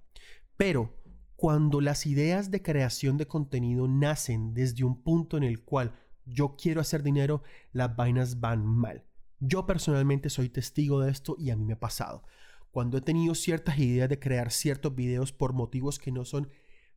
Pero 0.57 0.93
cuando 1.37 1.79
las 1.81 2.05
ideas 2.05 2.51
de 2.51 2.61
creación 2.61 3.17
de 3.17 3.27
contenido 3.27 3.87
nacen 3.87 4.53
desde 4.53 4.83
un 4.83 5.01
punto 5.01 5.37
en 5.37 5.43
el 5.43 5.63
cual 5.63 5.93
yo 6.25 6.55
quiero 6.57 6.81
hacer 6.81 7.03
dinero, 7.03 7.43
las 7.71 7.95
vainas 7.95 8.39
van 8.39 8.65
mal. 8.65 9.03
Yo 9.39 9.65
personalmente 9.65 10.29
soy 10.29 10.49
testigo 10.49 11.01
de 11.01 11.11
esto 11.11 11.35
y 11.37 11.49
a 11.49 11.55
mí 11.55 11.65
me 11.65 11.73
ha 11.73 11.79
pasado. 11.79 12.23
Cuando 12.71 12.97
he 12.97 13.01
tenido 13.01 13.35
ciertas 13.35 13.77
ideas 13.77 14.09
de 14.09 14.19
crear 14.19 14.51
ciertos 14.51 14.95
videos 14.95 15.33
por 15.33 15.53
motivos 15.53 15.99
que 15.99 16.11
no 16.11 16.23
son 16.25 16.49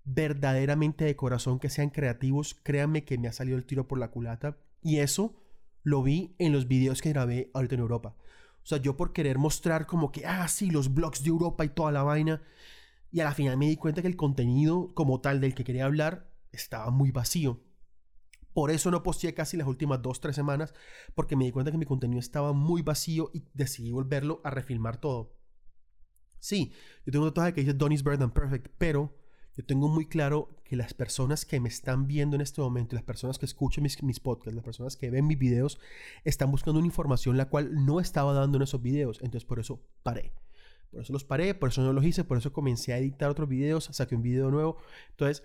verdaderamente 0.07 1.05
de 1.05 1.17
corazón, 1.17 1.59
que 1.59 1.69
sean 1.69 1.91
creativos, 1.91 2.55
créanme 2.55 3.05
que 3.05 3.19
me 3.19 3.29
ha 3.29 3.33
salido 3.33 3.59
el 3.59 3.67
tiro 3.67 3.87
por 3.87 3.99
la 3.99 4.11
culata. 4.11 4.57
Y 4.83 4.99
eso 5.01 5.35
lo 5.83 6.03
vi 6.03 6.35
en 6.39 6.53
los 6.53 6.69
videos 6.69 7.03
que 7.03 7.11
grabé 7.11 7.51
ahorita 7.53 7.75
en 7.75 7.81
Europa. 7.81 8.17
O 8.63 8.67
sea, 8.67 8.79
yo 8.79 8.97
por 8.97 9.13
querer 9.13 9.39
mostrar 9.39 9.87
como 9.87 10.13
que, 10.13 10.25
ah, 10.25 10.49
sí, 10.49 10.71
los 10.71 10.95
blogs 10.95 11.23
de 11.23 11.29
Europa 11.29 11.65
y 11.65 11.69
toda 11.69 11.93
la 11.93 12.05
vaina. 12.05 12.43
Y 13.11 13.21
a 13.21 13.25
la 13.25 13.35
final 13.35 13.57
me 13.57 13.69
di 13.69 13.77
cuenta 13.77 14.01
que 14.01 14.09
el 14.09 14.17
contenido 14.17 14.93
como 14.95 15.21
tal 15.21 15.41
del 15.41 15.55
que 15.55 15.65
quería 15.65 15.85
hablar 15.85 16.31
estaba 16.53 16.91
muy 16.91 17.11
vacío. 17.11 17.61
Por 18.53 18.71
eso 18.71 18.91
no 18.91 19.03
posteé 19.03 19.35
casi 19.35 19.57
las 19.57 19.69
últimas 19.69 20.01
dos, 20.01 20.21
tres 20.21 20.35
semanas, 20.35 20.73
porque 21.15 21.37
me 21.37 21.45
di 21.45 21.53
cuenta 21.53 21.71
que 21.71 21.79
mi 21.79 21.85
contenido 21.85 22.21
estaba 22.21 22.53
muy 22.53 22.83
vacío 22.83 23.31
y 23.35 23.45
decidí 23.55 23.91
volverlo 23.91 24.41
a 24.45 24.51
refilmar 24.51 24.97
todo. 24.97 25.37
Sí, 26.39 26.73
yo 27.05 27.13
tengo 27.13 27.25
un 27.25 27.31
tatuaje 27.33 27.53
que 27.53 27.61
dice 27.61 27.75
Donnie's 27.75 28.03
Bird 28.03 28.23
and 28.23 28.33
Perfect, 28.33 28.69
pero 28.79 29.26
yo 29.57 29.65
tengo 29.65 29.89
muy 29.89 30.07
claro 30.07 30.51
que 30.65 30.77
las 30.77 30.93
personas 30.93 31.47
que 31.47 31.61
me 31.61 31.69
están 31.69 32.07
viendo 32.07 32.37
en 32.37 32.43
este 32.43 32.61
momento, 32.61 32.95
las 32.95 33.05
personas 33.05 33.39
que 33.39 33.47
escuchan 33.47 33.83
mis, 33.83 34.03
mis 34.03 34.21
podcasts, 34.21 34.55
las 34.55 34.65
personas 34.65 34.97
que 34.97 35.11
ven 35.11 35.27
mis 35.27 35.39
videos, 35.39 35.81
están 36.25 36.51
buscando 36.51 36.79
una 36.79 36.87
información 36.87 37.39
la 37.39 37.49
cual 37.49 37.87
no 37.87 37.99
estaba 37.99 38.35
dando 38.35 38.59
en 38.59 38.63
esos 38.63 38.83
videos. 38.83 39.19
Entonces 39.23 39.47
por 39.47 39.59
eso 39.59 39.81
paré. 40.03 40.33
Por 40.91 41.01
eso 41.01 41.13
los 41.13 41.25
paré, 41.25 41.55
por 41.55 41.71
eso 41.71 41.83
no 41.83 41.93
los 41.93 42.05
hice, 42.05 42.25
por 42.25 42.37
eso 42.37 42.53
comencé 42.53 42.93
a 42.93 42.99
editar 42.99 43.31
otros 43.31 43.49
videos, 43.49 43.89
saqué 43.93 44.15
un 44.15 44.23
video 44.23 44.51
nuevo. 44.51 44.77
Entonces, 45.11 45.43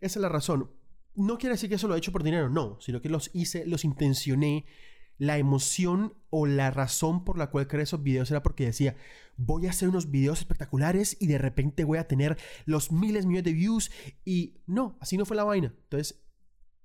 esa 0.00 0.18
es 0.18 0.22
la 0.22 0.28
razón. 0.28 0.70
No 1.14 1.38
quiere 1.38 1.54
decir 1.54 1.68
que 1.68 1.76
eso 1.76 1.88
lo 1.88 1.94
he 1.94 1.98
hecho 1.98 2.12
por 2.12 2.22
dinero, 2.22 2.50
no, 2.50 2.78
sino 2.80 3.00
que 3.00 3.08
los 3.08 3.30
hice, 3.32 3.66
los 3.66 3.84
intencioné 3.84 4.66
la 5.18 5.38
emoción 5.38 6.14
o 6.30 6.46
la 6.46 6.70
razón 6.70 7.24
por 7.24 7.38
la 7.38 7.50
cual 7.50 7.68
creé 7.68 7.84
esos 7.84 8.02
videos 8.02 8.30
era 8.30 8.42
porque 8.42 8.66
decía, 8.66 8.96
voy 9.36 9.66
a 9.66 9.70
hacer 9.70 9.88
unos 9.88 10.10
videos 10.10 10.40
espectaculares 10.40 11.16
y 11.20 11.26
de 11.26 11.38
repente 11.38 11.84
voy 11.84 11.98
a 11.98 12.08
tener 12.08 12.36
los 12.66 12.92
miles, 12.92 13.26
millones 13.26 13.44
de 13.44 13.52
views 13.52 13.90
y 14.24 14.60
no, 14.66 14.96
así 15.00 15.16
no 15.16 15.24
fue 15.24 15.36
la 15.36 15.44
vaina. 15.44 15.74
Entonces 15.84 16.24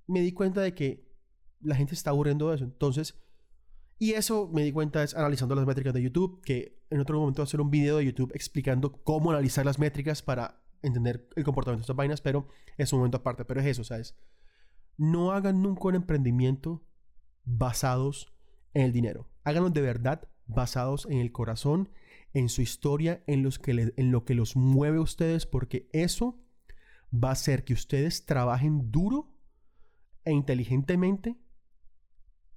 me 0.07 0.21
di 0.21 0.31
cuenta 0.31 0.61
de 0.61 0.73
que 0.73 1.09
la 1.61 1.75
gente 1.75 1.93
está 1.93 2.11
aburriendo 2.11 2.49
de 2.49 2.55
eso. 2.55 2.65
Entonces, 2.65 3.15
y 3.97 4.13
eso 4.13 4.49
me 4.53 4.63
di 4.63 4.71
cuenta 4.71 5.03
es 5.03 5.13
analizando 5.13 5.55
las 5.55 5.65
métricas 5.65 5.93
de 5.93 6.01
YouTube, 6.01 6.41
que 6.41 6.81
en 6.89 6.99
otro 6.99 7.19
momento 7.19 7.41
voy 7.41 7.43
a 7.43 7.49
hacer 7.49 7.61
un 7.61 7.69
video 7.69 7.97
de 7.97 8.05
YouTube 8.05 8.31
explicando 8.33 9.03
cómo 9.03 9.31
analizar 9.31 9.65
las 9.65 9.77
métricas 9.77 10.21
para 10.21 10.63
entender 10.81 11.27
el 11.35 11.43
comportamiento 11.43 11.81
de 11.81 11.83
estas 11.83 11.95
vainas, 11.95 12.21
pero 12.21 12.47
es 12.77 12.93
un 12.93 12.99
momento 12.99 13.17
aparte. 13.17 13.43
Pero 13.45 13.59
es 13.59 13.67
eso, 13.67 13.83
¿sabes? 13.83 14.15
No 14.97 15.31
hagan 15.31 15.61
nunca 15.61 15.89
un 15.89 15.95
emprendimiento 15.95 16.88
basados 17.45 18.33
en 18.73 18.83
el 18.83 18.91
dinero. 18.91 19.29
Háganlo 19.43 19.69
de 19.69 19.81
verdad 19.81 20.29
basados 20.45 21.07
en 21.09 21.19
el 21.19 21.31
corazón, 21.31 21.89
en 22.33 22.49
su 22.49 22.61
historia, 22.61 23.23
en, 23.27 23.43
los 23.43 23.59
que 23.59 23.93
en 23.95 24.11
lo 24.11 24.25
que 24.25 24.35
los 24.35 24.55
mueve 24.55 24.97
a 24.97 25.01
ustedes, 25.01 25.45
porque 25.45 25.89
eso 25.93 26.39
va 27.13 27.29
a 27.29 27.33
hacer 27.33 27.63
que 27.63 27.73
ustedes 27.73 28.25
trabajen 28.25 28.91
duro 28.91 29.35
e 30.25 30.31
inteligentemente 30.31 31.37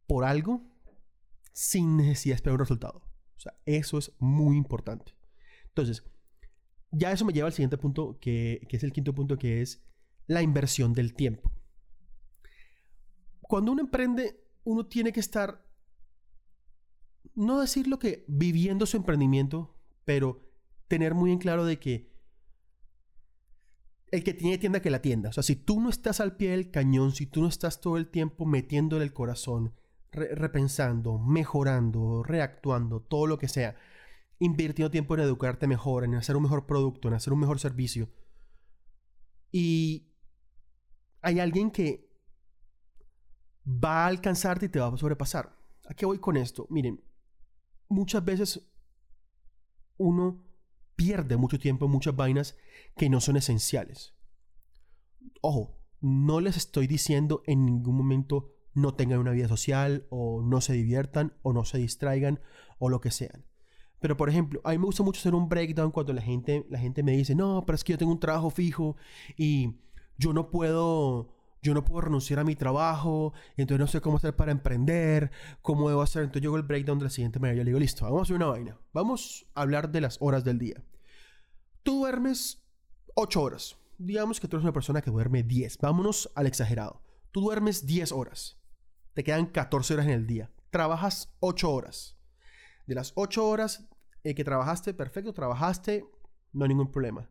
por 0.07 0.25
algo 0.25 0.63
sin 1.53 1.97
necesidad 1.97 2.35
de 2.35 2.37
esperar 2.37 2.55
un 2.55 2.61
resultado. 2.61 3.03
sea, 3.37 3.55
eso 3.67 3.99
es 3.99 4.13
muy 4.19 4.57
importante. 4.57 5.15
Entonces, 5.69 6.05
ya 6.91 7.13
eso 7.13 7.25
me 7.25 7.33
lleva 7.33 7.47
al 7.47 7.53
siguiente 7.53 7.79
punto, 7.79 8.19
que, 8.21 8.67
que 8.69 8.77
es 8.77 8.85
el 8.85 8.93
quinto 8.93 9.15
punto, 9.15 9.39
que 9.39 9.63
es 9.63 9.83
la 10.27 10.43
inversión 10.43 10.93
del 10.93 11.15
tiempo. 11.15 11.51
Cuando 13.41 13.73
uno 13.73 13.83
emprende, 13.83 14.42
uno 14.65 14.87
tiene 14.87 15.13
que 15.13 15.21
estar, 15.21 15.65
no 17.35 17.61
decir 17.61 17.87
lo 17.87 17.99
que 17.99 18.25
viviendo 18.29 18.87
su 18.87 18.97
emprendimiento, 18.97 19.75
pero 20.05 20.49
tener 20.89 21.15
muy 21.15 21.33
en 21.33 21.39
claro 21.39 21.65
de 21.65 21.79
que 21.79 22.13
el 24.13 24.23
que 24.23 24.35
tiene 24.35 24.59
tienda 24.59 24.83
que 24.83 24.91
la 24.91 25.01
tienda. 25.01 25.31
O 25.31 25.33
sea, 25.33 25.43
si 25.43 25.57
tú 25.57 25.81
no 25.81 25.89
estás 25.89 26.21
al 26.21 26.37
pie 26.37 26.51
del 26.51 26.71
cañón, 26.71 27.13
si 27.13 27.27
tú 27.27 27.41
no 27.41 27.49
estás 27.49 27.81
todo 27.81 27.97
el 27.97 28.09
tiempo 28.09 28.45
metiéndole 28.45 29.05
el 29.05 29.15
corazón, 29.15 29.75
repensando, 30.11 31.19
mejorando, 31.19 32.23
reactuando, 32.23 33.01
todo 33.01 33.27
lo 33.27 33.39
que 33.39 33.49
sea, 33.49 33.77
invirtiendo 34.39 34.91
tiempo 34.91 35.15
en 35.15 35.21
educarte 35.21 35.67
mejor, 35.67 36.05
en 36.05 36.15
hacer 36.15 36.37
un 36.37 36.43
mejor 36.43 36.67
producto, 36.67 37.09
en 37.09 37.15
hacer 37.15 37.33
un 37.33 37.41
mejor 37.41 37.59
servicio. 37.59 38.11
Y 39.51 40.13
hay 41.23 41.41
alguien 41.41 41.71
que 41.71 42.12
va 43.67 44.05
a 44.05 44.07
alcanzarte 44.07 44.67
y 44.67 44.69
te 44.69 44.81
va 44.81 44.89
a 44.89 44.97
sobrepasar. 44.97 45.57
¿A 45.87 45.95
qué 45.95 46.07
voy 46.07 46.19
con 46.19 46.37
esto? 46.37 46.67
Miren, 46.71 47.03
muchas 47.89 48.25
veces 48.25 48.73
uno 49.97 50.45
pierde 50.97 51.37
mucho 51.37 51.59
tiempo 51.59 51.87
en 51.87 51.93
muchas 51.93 52.15
vainas 52.15 52.57
que 52.97 53.09
no 53.09 53.21
son 53.21 53.37
esenciales. 53.37 54.15
Ojo, 55.41 55.79
no 56.01 56.41
les 56.41 56.57
estoy 56.57 56.87
diciendo 56.87 57.43
en 57.47 57.65
ningún 57.65 57.97
momento 57.97 58.53
no 58.75 58.95
tengan 58.95 59.19
una 59.19 59.33
vida 59.33 59.49
social 59.49 60.07
o 60.11 60.43
no 60.43 60.61
se 60.61 60.73
diviertan 60.73 61.35
o 61.43 61.53
no 61.53 61.65
se 61.65 61.79
distraigan 61.79 62.41
o 62.79 62.89
lo 62.89 63.01
que 63.01 63.11
sean. 63.11 63.45
Pero 64.01 64.17
por 64.17 64.29
ejemplo, 64.29 64.61
a 64.65 64.71
mí 64.71 64.79
me 64.79 64.87
gusta 64.87 65.05
mucho 65.05 65.21
hacer 65.21 65.35
un 65.35 65.49
breakdown 65.49 65.93
cuando 65.93 66.13
la 66.13 66.23
gente, 66.23 66.67
la 66.69 66.79
gente 66.79 67.03
me 67.03 67.13
dice, 67.13 67.35
no, 67.35 67.65
pero 67.65 67.77
es 67.77 67.85
que 67.85 67.93
yo 67.93 67.99
tengo 67.99 68.13
un 68.13 68.21
trabajo 68.21 68.51
fijo 68.51 68.97
y 69.37 69.77
yo 70.19 70.33
no 70.33 70.51
puedo, 70.51 71.37
yo 71.63 71.75
no 71.75 71.85
puedo 71.85 72.03
renunciar 72.03 72.41
a 72.41 72.45
mi 72.45 72.57
trabajo, 72.57 73.33
entonces 73.57 73.79
no 73.79 73.87
sé 73.87 74.01
cómo 74.01 74.17
hacer 74.17 74.35
para 74.35 74.51
emprender, 74.51 75.31
cómo 75.63 75.89
debo 75.89 76.03
hacer. 76.03 76.25
Entonces 76.25 76.43
yo 76.43 76.51
hago 76.51 76.57
el 76.57 76.65
breakdown 76.65 76.99
de 76.99 77.05
la 77.05 77.11
siguiente 77.11 77.39
manera. 77.39 77.59
Yo 77.59 77.65
le 77.65 77.71
digo, 77.71 77.79
listo, 77.79 78.05
vamos 78.05 78.21
a 78.21 78.23
hacer 78.25 78.37
una 78.37 78.47
vaina. 78.47 78.79
Vamos 78.93 79.47
a 79.55 79.63
hablar 79.63 79.93
de 79.93 80.01
las 80.01 80.19
horas 80.21 80.43
del 80.43 80.59
día. 80.59 80.83
Tú 81.85 82.01
duermes 82.01 82.65
8 83.15 83.41
horas. 83.41 83.77
Digamos 83.97 84.41
que 84.41 84.49
tú 84.49 84.57
eres 84.57 84.65
una 84.65 84.73
persona 84.73 85.03
que 85.03 85.13
duerme 85.13 85.45
10. 85.45 85.79
Vámonos 85.79 86.33
al 86.35 86.47
exagerado. 86.47 87.01
Tú 87.31 87.41
duermes 87.41 87.87
10 87.87 88.11
horas. 88.11 88.59
Te 89.15 89.23
quedan 89.23 89.47
14 89.47 89.95
horas 89.95 90.07
en 90.07 90.13
el 90.13 90.27
día. 90.27 90.51
Trabajas 90.71 91.33
8 91.39 91.71
horas. 91.71 92.19
De 92.87 92.97
las 92.97 93.13
8 93.15 93.47
horas 93.47 93.89
eh, 94.25 94.35
que 94.35 94.43
trabajaste, 94.43 94.95
perfecto, 94.95 95.33
trabajaste, 95.33 96.05
no 96.53 96.65
hay 96.65 96.71
ningún 96.71 96.91
problema. 96.91 97.31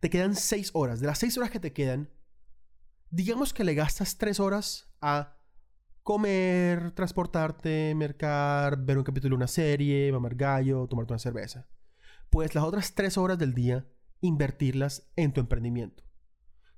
Te 0.00 0.10
quedan 0.10 0.34
6 0.34 0.70
horas. 0.74 1.00
De 1.00 1.06
las 1.06 1.18
6 1.18 1.38
horas 1.38 1.50
que 1.50 1.60
te 1.60 1.72
quedan, 1.72 2.10
digamos 3.10 3.52
que 3.52 3.64
le 3.64 3.74
gastas 3.74 4.16
3 4.16 4.40
horas 4.40 4.88
a 5.00 5.36
comer, 6.02 6.92
transportarte, 6.92 7.94
mercar, 7.94 8.76
ver 8.78 8.98
un 8.98 9.04
capítulo 9.04 9.34
de 9.34 9.36
una 9.36 9.46
serie, 9.46 10.10
mamar 10.10 10.34
gallo, 10.34 10.86
tomarte 10.86 11.12
una 11.12 11.18
cerveza 11.18 11.66
pues 12.30 12.54
las 12.54 12.64
otras 12.64 12.94
tres 12.94 13.18
horas 13.18 13.38
del 13.38 13.52
día 13.52 13.86
invertirlas 14.20 15.10
en 15.16 15.32
tu 15.32 15.40
emprendimiento. 15.40 16.04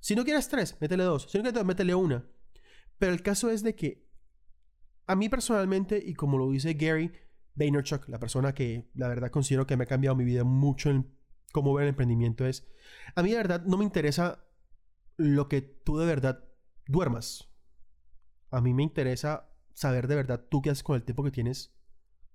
Si 0.00 0.16
no 0.16 0.24
quieres 0.24 0.48
tres, 0.48 0.76
métele 0.80 1.04
dos. 1.04 1.24
Si 1.30 1.38
no 1.38 1.42
quieres 1.42 1.54
dos, 1.54 1.64
métele 1.64 1.94
una. 1.94 2.24
Pero 2.98 3.12
el 3.12 3.22
caso 3.22 3.50
es 3.50 3.62
de 3.62 3.74
que 3.74 4.08
a 5.06 5.14
mí 5.14 5.28
personalmente, 5.28 6.02
y 6.04 6.14
como 6.14 6.38
lo 6.38 6.50
dice 6.50 6.74
Gary 6.74 7.12
Vaynerchuk, 7.54 8.08
la 8.08 8.18
persona 8.18 8.54
que 8.54 8.90
la 8.94 9.08
verdad 9.08 9.30
considero 9.30 9.66
que 9.66 9.76
me 9.76 9.84
ha 9.84 9.88
cambiado 9.88 10.16
mi 10.16 10.24
vida 10.24 10.44
mucho 10.44 10.90
en 10.90 11.14
cómo 11.52 11.74
ver 11.74 11.84
el 11.84 11.90
emprendimiento, 11.90 12.46
es, 12.46 12.66
a 13.14 13.22
mí 13.22 13.30
de 13.30 13.36
verdad 13.36 13.64
no 13.64 13.76
me 13.76 13.84
interesa 13.84 14.44
lo 15.16 15.48
que 15.48 15.62
tú 15.62 15.98
de 15.98 16.06
verdad 16.06 16.44
duermas. 16.86 17.48
A 18.50 18.60
mí 18.60 18.74
me 18.74 18.82
interesa 18.82 19.50
saber 19.74 20.06
de 20.06 20.16
verdad 20.16 20.46
tú 20.50 20.62
qué 20.62 20.70
haces 20.70 20.82
con 20.82 20.96
el 20.96 21.02
tiempo 21.02 21.24
que 21.24 21.30
tienes 21.30 21.74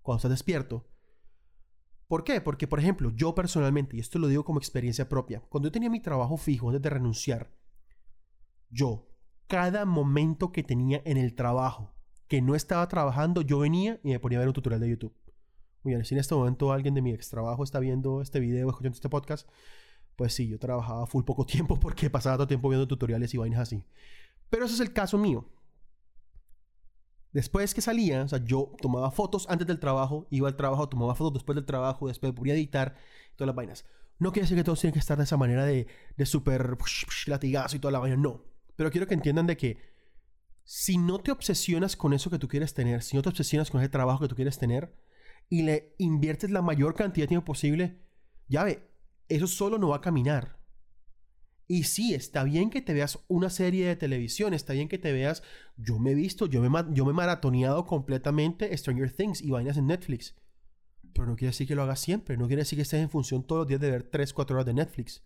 cuando 0.02 0.18
estás 0.18 0.32
despierto 0.32 0.88
¿Por 2.08 2.24
qué? 2.24 2.40
Porque, 2.40 2.68
por 2.68 2.80
ejemplo, 2.80 3.12
yo 3.16 3.36
personalmente, 3.36 3.98
y 3.98 4.00
esto 4.00 4.18
lo 4.18 4.28
digo 4.28 4.46
como 4.46 4.60
experiencia 4.60 5.10
propia, 5.10 5.42
cuando 5.50 5.68
yo 5.68 5.74
tenía 5.74 5.90
mi 5.90 6.00
trabajo 6.00 6.38
fijo 6.38 6.70
antes 6.70 6.82
de 6.82 6.90
renunciar, 6.90 7.52
yo, 8.70 9.10
cada 9.48 9.86
momento 9.86 10.52
que 10.52 10.64
tenía 10.64 11.02
en 11.06 11.18
el 11.18 11.36
trabajo 11.36 11.94
que 12.28 12.42
no 12.42 12.56
estaba 12.56 12.88
trabajando, 12.88 13.42
yo 13.42 13.60
venía 13.60 14.00
y 14.04 14.12
me 14.12 14.20
ponía 14.20 14.38
a 14.38 14.42
ver 14.42 14.48
un 14.48 14.54
tutorial 14.54 14.82
de 14.82 14.90
YouTube. 14.90 15.14
Muy 15.84 15.94
bien, 15.94 16.06
si 16.06 16.16
en 16.16 16.20
este 16.20 16.36
momento 16.36 16.72
alguien 16.72 16.94
de 16.94 17.02
mi 17.02 17.12
ex 17.12 17.30
trabajo 17.30 17.64
está 17.64 17.80
viendo 17.80 18.22
este 18.22 18.40
video, 18.40 18.70
escuchando 18.70 18.96
este 18.96 19.10
podcast, 19.10 19.50
pues 20.18 20.34
sí, 20.34 20.48
yo 20.48 20.60
trabajaba 20.60 21.06
full 21.08 21.24
poco 21.24 21.46
tiempo 21.46 21.80
porque 21.80 22.10
pasaba 22.10 22.36
todo 22.36 22.48
tiempo 22.48 22.68
viendo 22.68 22.88
tutoriales 22.88 23.34
y 23.34 23.38
vainas 23.38 23.62
así. 23.62 23.86
Pero 24.50 24.66
ese 24.66 24.74
es 24.74 24.82
el 24.82 24.92
caso 24.92 25.18
mío. 25.18 25.50
Después 27.32 27.74
que 27.74 27.82
salía, 27.82 28.24
o 28.24 28.28
sea, 28.28 28.44
yo 28.44 28.74
tomaba 28.82 29.12
fotos 29.12 29.46
antes 29.48 29.68
del 29.68 29.80
trabajo, 29.80 30.28
iba 30.32 30.48
al 30.48 30.56
trabajo, 30.56 30.90
tomaba 30.90 31.14
fotos 31.14 31.36
después 31.36 31.56
del 31.56 31.66
trabajo, 31.66 32.08
después 32.08 32.34
podía 32.34 32.56
editar, 32.56 32.96
todas 33.36 33.48
las 33.48 33.56
vainas. 33.56 33.86
No 34.18 34.32
quiere 34.32 34.46
decir 34.46 34.58
que 34.58 34.64
todos 34.64 34.82
tienen 34.82 34.94
que 34.94 35.00
estar 35.00 35.18
de 35.18 35.26
esa 35.26 35.38
manera 35.38 35.64
de, 35.64 35.86
de 36.16 36.26
súper 36.26 36.76
latigazo 37.28 37.76
y 37.76 37.80
toda 37.80 37.92
la 37.92 38.00
vaina, 38.00 38.18
no. 38.18 38.44
Pero 38.76 38.90
quiero 38.90 39.06
que 39.06 39.14
entiendan 39.14 39.46
de 39.46 39.56
que 39.56 39.78
si 40.64 40.98
no 40.98 41.20
te 41.20 41.32
obsesionas 41.32 41.96
con 41.96 42.14
eso 42.14 42.32
que 42.32 42.40
tú 42.40 42.48
quieres 42.48 42.74
tener, 42.74 43.04
si 43.04 43.16
no 43.16 43.22
te 43.22 43.30
obsesionas 43.30 43.70
con 43.70 43.82
ese 43.82 43.90
trabajo 43.90 44.22
que 44.22 44.28
tú 44.28 44.36
quieres 44.36 44.58
tener 44.58 44.96
y 45.48 45.62
le 45.62 45.94
inviertes 46.00 46.50
la 46.50 46.64
mayor 46.64 46.96
cantidad 46.96 47.26
de 47.26 47.30
tiempo 47.30 47.46
posible, 47.46 48.02
ya 48.48 48.64
ve, 48.64 48.90
eso 49.30 49.48
solo 49.48 49.78
no 49.78 49.90
va 49.90 49.98
a 49.98 50.02
caminar. 50.02 50.58
Y 51.70 51.84
sí, 51.84 52.14
está 52.14 52.46
bien 52.46 52.70
que 52.70 52.82
te 52.82 52.94
veas 52.94 53.20
una 53.28 53.50
serie 53.50 53.88
de 53.88 53.98
televisión, 53.98 54.54
está 54.54 54.72
bien 54.72 54.88
que 54.88 54.98
te 54.98 55.12
veas, 55.12 55.44
yo 55.76 56.00
me 56.00 56.12
he 56.12 56.16
visto, 56.16 56.46
yo 56.46 56.62
me, 56.62 56.70
yo 56.94 57.04
me 57.04 57.12
he 57.12 57.14
maratoneado 57.14 57.86
completamente 57.86 58.76
Stranger 58.78 59.12
Things 59.12 59.42
y 59.42 59.52
vainas 59.52 59.76
en 59.76 59.88
Netflix. 59.88 60.36
Pero 61.14 61.28
no 61.28 61.36
quiere 61.36 61.50
decir 61.50 61.68
que 61.68 61.76
lo 61.76 61.84
hagas 61.84 62.00
siempre, 62.00 62.38
no 62.38 62.48
quiere 62.48 62.62
decir 62.62 62.78
que 62.78 62.84
estés 62.84 63.02
en 63.02 63.10
función 63.10 63.46
todos 63.46 63.62
los 63.62 63.68
días 63.68 63.82
de 63.82 63.92
ver 63.92 64.04
3, 64.04 64.34
4 64.34 64.56
horas 64.56 64.66
de 64.66 64.74
Netflix. 64.74 65.26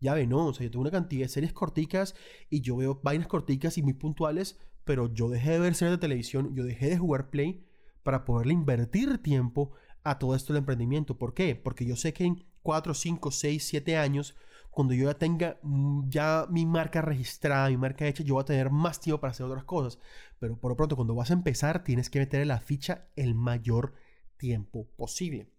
Ya 0.00 0.14
ve, 0.14 0.28
no, 0.28 0.46
o 0.46 0.54
sea, 0.54 0.64
yo 0.64 0.70
tengo 0.70 0.82
una 0.82 0.92
cantidad 0.92 1.24
de 1.24 1.28
series 1.28 1.52
corticas 1.52 2.14
y 2.48 2.60
yo 2.60 2.76
veo 2.76 3.00
vainas 3.02 3.26
corticas 3.26 3.78
y 3.78 3.82
muy 3.82 3.94
puntuales, 3.94 4.60
pero 4.84 5.12
yo 5.12 5.28
dejé 5.28 5.52
de 5.52 5.58
ver 5.58 5.74
series 5.74 5.96
de 5.96 6.00
televisión, 6.00 6.54
yo 6.54 6.64
dejé 6.64 6.88
de 6.88 6.98
jugar 6.98 7.30
Play 7.30 7.66
para 8.04 8.24
poderle 8.24 8.52
invertir 8.52 9.18
tiempo 9.18 9.72
a 10.04 10.20
todo 10.20 10.36
esto 10.36 10.52
del 10.52 10.60
emprendimiento. 10.60 11.18
¿Por 11.18 11.34
qué? 11.34 11.56
Porque 11.56 11.84
yo 11.84 11.96
sé 11.96 12.12
que 12.12 12.24
en 12.24 12.44
4, 12.68 12.92
5, 12.92 13.30
6, 13.30 13.64
7 13.66 13.96
años 13.96 14.36
cuando 14.70 14.92
yo 14.92 15.06
ya 15.06 15.14
tenga 15.14 15.58
mm, 15.62 16.10
ya 16.10 16.46
mi 16.50 16.66
marca 16.66 17.00
registrada, 17.00 17.70
mi 17.70 17.78
marca 17.78 18.06
hecha, 18.06 18.22
yo 18.22 18.34
voy 18.34 18.42
a 18.42 18.44
tener 18.44 18.68
más 18.68 19.00
tiempo 19.00 19.22
para 19.22 19.30
hacer 19.30 19.46
otras 19.46 19.64
cosas. 19.64 19.98
Pero 20.38 20.60
por 20.60 20.72
lo 20.72 20.76
pronto, 20.76 20.94
cuando 20.94 21.14
vas 21.14 21.30
a 21.30 21.32
empezar, 21.32 21.82
tienes 21.82 22.10
que 22.10 22.18
meterle 22.18 22.44
la 22.44 22.60
ficha 22.60 23.08
el 23.16 23.34
mayor 23.34 23.94
tiempo 24.36 24.86
posible. 24.98 25.50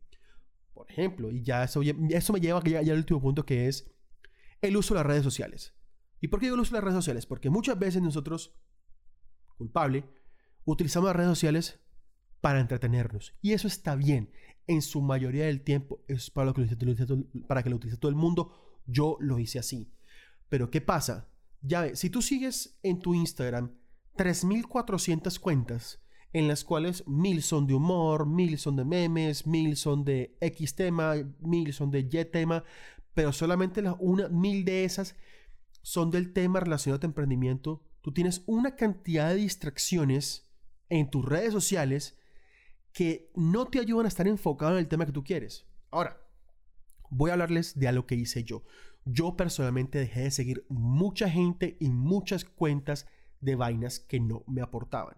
Por 0.71 0.91
ejemplo, 0.91 1.31
y 1.31 1.41
ya 1.41 1.63
eso, 1.63 1.81
eso 1.81 2.31
me 2.31 2.41
lleva 2.41 2.63
ya, 2.63 2.83
ya 2.83 2.93
al 2.93 2.99
último 2.99 3.19
punto 3.19 3.43
que 3.43 3.67
es 3.67 3.89
el 4.61 4.77
uso 4.77 4.93
de 4.93 4.99
las 4.99 5.07
redes 5.07 5.23
sociales. 5.23 5.73
¿Y 6.21 6.27
por 6.27 6.39
qué 6.39 6.45
digo 6.45 6.57
el 6.57 6.61
uso 6.61 6.75
de 6.75 6.77
las 6.77 6.83
redes 6.83 6.97
sociales? 6.97 7.25
Porque 7.25 7.49
muchas 7.49 7.79
veces 7.79 8.03
nosotros, 8.03 8.55
culpable, 9.57 10.05
utilizamos 10.63 11.07
las 11.07 11.15
redes 11.15 11.31
sociales 11.31 11.79
para 12.39 12.59
entretenernos. 12.59 13.35
Y 13.41 13.53
eso 13.53 13.67
está 13.67 13.95
bien. 13.95 14.31
En 14.69 14.83
su 14.83 15.01
mayoría 15.01 15.47
del 15.47 15.61
tiempo 15.61 16.03
es 16.07 16.29
para, 16.29 16.45
lo 16.45 16.53
que 16.53 16.63
para 17.47 17.63
que 17.63 17.71
lo 17.71 17.77
utilice 17.77 17.97
todo 17.97 18.09
el 18.09 18.15
mundo 18.15 18.53
yo 18.85 19.17
lo 19.19 19.39
hice 19.39 19.57
así. 19.57 19.91
Pero 20.47 20.69
¿qué 20.69 20.79
pasa? 20.79 21.27
Ya 21.61 21.81
ve, 21.81 21.95
si 21.95 22.11
tú 22.11 22.21
sigues 22.21 22.77
en 22.83 22.99
tu 22.99 23.15
Instagram 23.15 23.71
3.400 24.15 25.39
cuentas, 25.39 26.03
en 26.33 26.47
las 26.47 26.63
cuales 26.63 27.03
mil 27.07 27.41
son 27.41 27.65
de 27.65 27.73
humor, 27.73 28.27
mil 28.27 28.59
son 28.59 28.75
de 28.75 28.85
memes, 28.85 29.47
mil 29.47 29.75
son 29.75 30.05
de 30.05 30.37
X 30.39 30.75
tema, 30.75 31.15
mil 31.39 31.73
son 31.73 31.89
de 31.89 32.01
Y 32.01 32.25
tema, 32.25 32.63
pero 33.15 33.33
solamente 33.33 33.81
las 33.81 33.95
una, 33.97 34.29
mil 34.29 34.65
de 34.65 34.83
esas 34.83 35.15
son 35.81 36.11
del 36.11 36.31
tema 36.31 36.59
relacionado 36.59 36.97
a 36.97 36.99
tu 36.99 37.07
emprendimiento, 37.07 37.81
tú 38.01 38.13
tienes 38.13 38.43
una 38.45 38.75
cantidad 38.75 39.29
de 39.29 39.35
distracciones 39.37 40.47
en 40.89 41.09
tus 41.09 41.25
redes 41.25 41.53
sociales 41.53 42.18
que 42.99 43.31
no 43.33 43.65
te 43.65 43.79
ayudan 43.79 44.07
a 44.07 44.09
estar 44.09 44.27
enfocado 44.27 44.73
en 44.73 44.79
el 44.79 44.89
tema 44.89 45.05
que 45.05 45.13
tú 45.13 45.23
quieres. 45.23 45.65
Ahora, 45.89 46.21
voy 47.09 47.29
a 47.29 47.33
hablarles 47.35 47.79
de 47.79 47.87
algo 47.87 48.05
que 48.05 48.15
hice 48.15 48.43
yo. 48.43 48.65
Yo 49.05 49.37
personalmente 49.37 49.99
dejé 49.99 50.23
de 50.23 50.31
seguir 50.31 50.65
mucha 50.67 51.29
gente 51.29 51.77
y 51.79 51.91
muchas 51.91 52.43
cuentas 52.43 53.07
de 53.39 53.55
vainas 53.55 54.01
que 54.01 54.19
no 54.19 54.43
me 54.47 54.61
aportaban. 54.61 55.15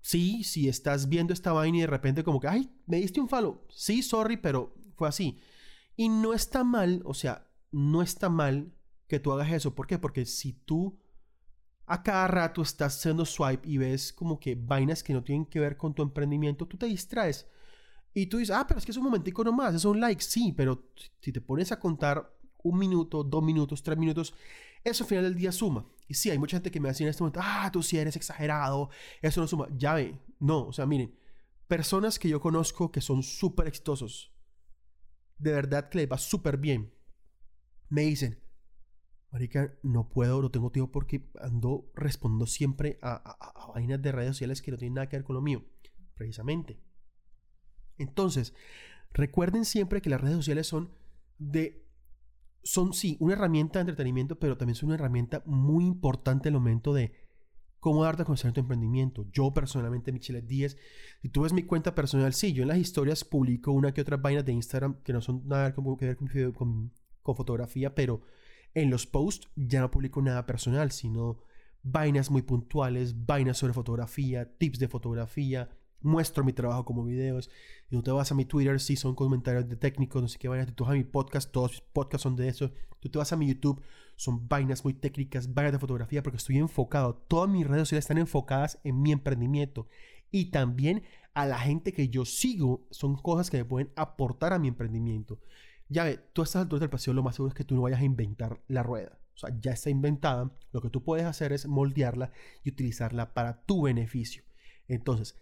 Sí, 0.00 0.42
si 0.42 0.70
estás 0.70 1.10
viendo 1.10 1.34
esta 1.34 1.52
vaina 1.52 1.76
y 1.76 1.80
de 1.82 1.86
repente 1.86 2.24
como 2.24 2.40
que, 2.40 2.48
ay, 2.48 2.74
me 2.86 2.96
diste 2.96 3.20
un 3.20 3.28
follow. 3.28 3.66
Sí, 3.68 4.02
sorry, 4.02 4.38
pero 4.38 4.74
fue 4.96 5.06
así. 5.06 5.38
Y 5.96 6.08
no 6.08 6.32
está 6.32 6.64
mal, 6.64 7.02
o 7.04 7.12
sea, 7.12 7.46
no 7.72 8.00
está 8.00 8.30
mal 8.30 8.72
que 9.06 9.20
tú 9.20 9.32
hagas 9.32 9.52
eso. 9.52 9.74
¿Por 9.74 9.86
qué? 9.86 9.98
Porque 9.98 10.24
si 10.24 10.54
tú 10.54 10.98
a 11.86 12.02
cada 12.02 12.26
rato 12.28 12.62
estás 12.62 12.96
haciendo 12.96 13.24
swipe 13.24 13.68
y 13.68 13.78
ves 13.78 14.12
como 14.12 14.40
que 14.40 14.54
vainas 14.54 15.02
que 15.02 15.12
no 15.12 15.22
tienen 15.22 15.46
que 15.46 15.60
ver 15.60 15.76
con 15.76 15.94
tu 15.94 16.02
emprendimiento, 16.02 16.66
tú 16.66 16.76
te 16.76 16.86
distraes. 16.86 17.46
Y 18.14 18.26
tú 18.26 18.38
dices, 18.38 18.54
ah, 18.56 18.64
pero 18.66 18.78
es 18.78 18.84
que 18.86 18.92
es 18.92 18.96
un 18.96 19.04
momentico 19.04 19.42
nomás, 19.42 19.74
es 19.74 19.84
un 19.84 20.00
like, 20.00 20.22
sí, 20.22 20.52
pero 20.56 20.90
si 21.20 21.32
te 21.32 21.40
pones 21.40 21.72
a 21.72 21.80
contar 21.80 22.32
un 22.62 22.78
minuto, 22.78 23.24
dos 23.24 23.42
minutos, 23.42 23.82
tres 23.82 23.98
minutos, 23.98 24.34
eso 24.84 25.04
al 25.04 25.08
final 25.08 25.24
del 25.24 25.34
día 25.34 25.50
suma. 25.52 25.86
Y 26.06 26.14
sí, 26.14 26.30
hay 26.30 26.38
mucha 26.38 26.56
gente 26.56 26.70
que 26.70 26.80
me 26.80 26.88
decía 26.88 27.06
en 27.06 27.10
este 27.10 27.22
momento, 27.22 27.40
ah, 27.42 27.70
tú 27.72 27.82
sí 27.82 27.98
eres 27.98 28.16
exagerado, 28.16 28.90
eso 29.20 29.40
no 29.40 29.48
suma. 29.48 29.66
Ya 29.76 29.94
ve, 29.94 30.18
no, 30.38 30.66
o 30.66 30.72
sea, 30.72 30.86
miren, 30.86 31.14
personas 31.66 32.18
que 32.18 32.28
yo 32.28 32.40
conozco 32.40 32.92
que 32.92 33.00
son 33.00 33.22
súper 33.22 33.66
exitosos, 33.66 34.32
de 35.38 35.52
verdad 35.52 35.88
que 35.88 35.98
les 35.98 36.10
va 36.10 36.18
súper 36.18 36.56
bien, 36.56 36.94
me 37.88 38.02
dicen, 38.02 38.43
Marica, 39.34 39.76
no 39.82 40.08
puedo, 40.08 40.40
no 40.40 40.52
tengo 40.52 40.70
tiempo 40.70 40.92
porque 40.92 41.28
ando 41.40 41.90
respondiendo 41.96 42.46
siempre 42.46 43.00
a, 43.02 43.14
a, 43.14 43.64
a 43.64 43.72
vainas 43.72 44.00
de 44.00 44.12
redes 44.12 44.28
sociales 44.28 44.62
que 44.62 44.70
no 44.70 44.78
tienen 44.78 44.94
nada 44.94 45.08
que 45.08 45.16
ver 45.16 45.24
con 45.24 45.34
lo 45.34 45.42
mío, 45.42 45.64
precisamente. 46.14 46.78
Entonces, 47.98 48.54
recuerden 49.12 49.64
siempre 49.64 50.00
que 50.00 50.08
las 50.08 50.20
redes 50.20 50.36
sociales 50.36 50.68
son 50.68 50.94
de 51.38 51.84
son 52.62 52.92
sí 52.92 53.16
una 53.18 53.32
herramienta 53.32 53.80
de 53.80 53.90
entretenimiento, 53.90 54.38
pero 54.38 54.56
también 54.56 54.76
son 54.76 54.90
una 54.90 54.94
herramienta 54.94 55.42
muy 55.46 55.84
importante 55.84 56.48
en 56.48 56.54
el 56.54 56.60
momento 56.60 56.94
de 56.94 57.12
cómo 57.80 58.04
darte 58.04 58.22
a 58.22 58.26
conocer 58.26 58.52
tu 58.52 58.60
emprendimiento. 58.60 59.26
Yo 59.32 59.52
personalmente, 59.52 60.12
Michelle 60.12 60.42
Díaz, 60.42 60.76
si 61.22 61.28
tú 61.28 61.42
ves 61.42 61.52
mi 61.52 61.64
cuenta 61.64 61.96
personal, 61.96 62.34
sí, 62.34 62.52
yo 62.52 62.62
en 62.62 62.68
las 62.68 62.78
historias 62.78 63.24
publico 63.24 63.72
una 63.72 63.92
que 63.92 64.00
otra 64.00 64.16
vaina 64.16 64.44
de 64.44 64.52
Instagram 64.52 65.02
que 65.02 65.12
no 65.12 65.20
son 65.20 65.42
nada 65.48 65.74
que 65.74 66.06
ver 66.06 66.16
con 66.52 66.92
fotografía, 67.24 67.96
pero 67.96 68.22
en 68.74 68.90
los 68.90 69.06
posts 69.06 69.48
ya 69.56 69.80
no 69.80 69.90
publico 69.90 70.20
nada 70.20 70.46
personal, 70.46 70.90
sino 70.90 71.38
vainas 71.82 72.30
muy 72.30 72.42
puntuales, 72.42 73.26
vainas 73.26 73.58
sobre 73.58 73.72
fotografía, 73.72 74.56
tips 74.58 74.78
de 74.78 74.88
fotografía, 74.88 75.70
muestro 76.00 76.44
mi 76.44 76.52
trabajo 76.52 76.84
como 76.84 77.04
videos. 77.04 77.50
Y 77.88 77.96
tú 77.96 78.02
te 78.02 78.10
vas 78.10 78.32
a 78.32 78.34
mi 78.34 78.44
Twitter, 78.44 78.80
si 78.80 78.96
son 78.96 79.14
comentarios 79.14 79.68
de 79.68 79.76
técnicos, 79.76 80.22
no 80.22 80.28
sé 80.28 80.38
qué 80.38 80.48
vainas. 80.48 80.74
Tú 80.74 80.84
vas 80.84 80.92
a 80.92 80.96
mi 80.96 81.04
podcast, 81.04 81.50
todos 81.52 81.72
mis 81.72 81.80
podcasts 81.80 82.22
son 82.22 82.36
de 82.36 82.48
eso. 82.48 82.70
Tú 83.00 83.08
te 83.10 83.18
vas 83.18 83.32
a 83.32 83.36
mi 83.36 83.46
YouTube, 83.46 83.82
son 84.16 84.48
vainas 84.48 84.84
muy 84.84 84.94
técnicas, 84.94 85.52
vainas 85.52 85.72
de 85.72 85.78
fotografía, 85.78 86.22
porque 86.22 86.38
estoy 86.38 86.58
enfocado. 86.58 87.14
Todas 87.14 87.50
mis 87.50 87.66
redes 87.66 87.82
sociales 87.88 88.04
están 88.04 88.18
enfocadas 88.18 88.80
en 88.82 89.02
mi 89.02 89.12
emprendimiento. 89.12 89.88
Y 90.30 90.46
también 90.46 91.02
a 91.34 91.46
la 91.46 91.58
gente 91.58 91.92
que 91.92 92.08
yo 92.08 92.24
sigo, 92.24 92.86
son 92.90 93.16
cosas 93.16 93.50
que 93.50 93.58
me 93.58 93.64
pueden 93.64 93.90
aportar 93.96 94.52
a 94.52 94.58
mi 94.58 94.68
emprendimiento. 94.68 95.38
Ya 95.88 96.04
ve, 96.04 96.18
tú 96.32 96.42
estás 96.42 96.62
altura 96.62 96.80
del 96.80 96.90
paseo, 96.90 97.14
lo 97.14 97.22
más 97.22 97.36
seguro 97.36 97.50
es 97.50 97.54
que 97.54 97.64
tú 97.64 97.74
no 97.74 97.82
vayas 97.82 98.00
a 98.00 98.04
inventar 98.04 98.62
la 98.68 98.82
rueda. 98.82 99.18
O 99.34 99.38
sea, 99.38 99.50
ya 99.60 99.72
está 99.72 99.90
inventada. 99.90 100.50
Lo 100.72 100.80
que 100.80 100.90
tú 100.90 101.04
puedes 101.04 101.26
hacer 101.26 101.52
es 101.52 101.66
moldearla 101.66 102.32
y 102.62 102.70
utilizarla 102.70 103.34
para 103.34 103.64
tu 103.64 103.82
beneficio. 103.82 104.44
Entonces, 104.86 105.36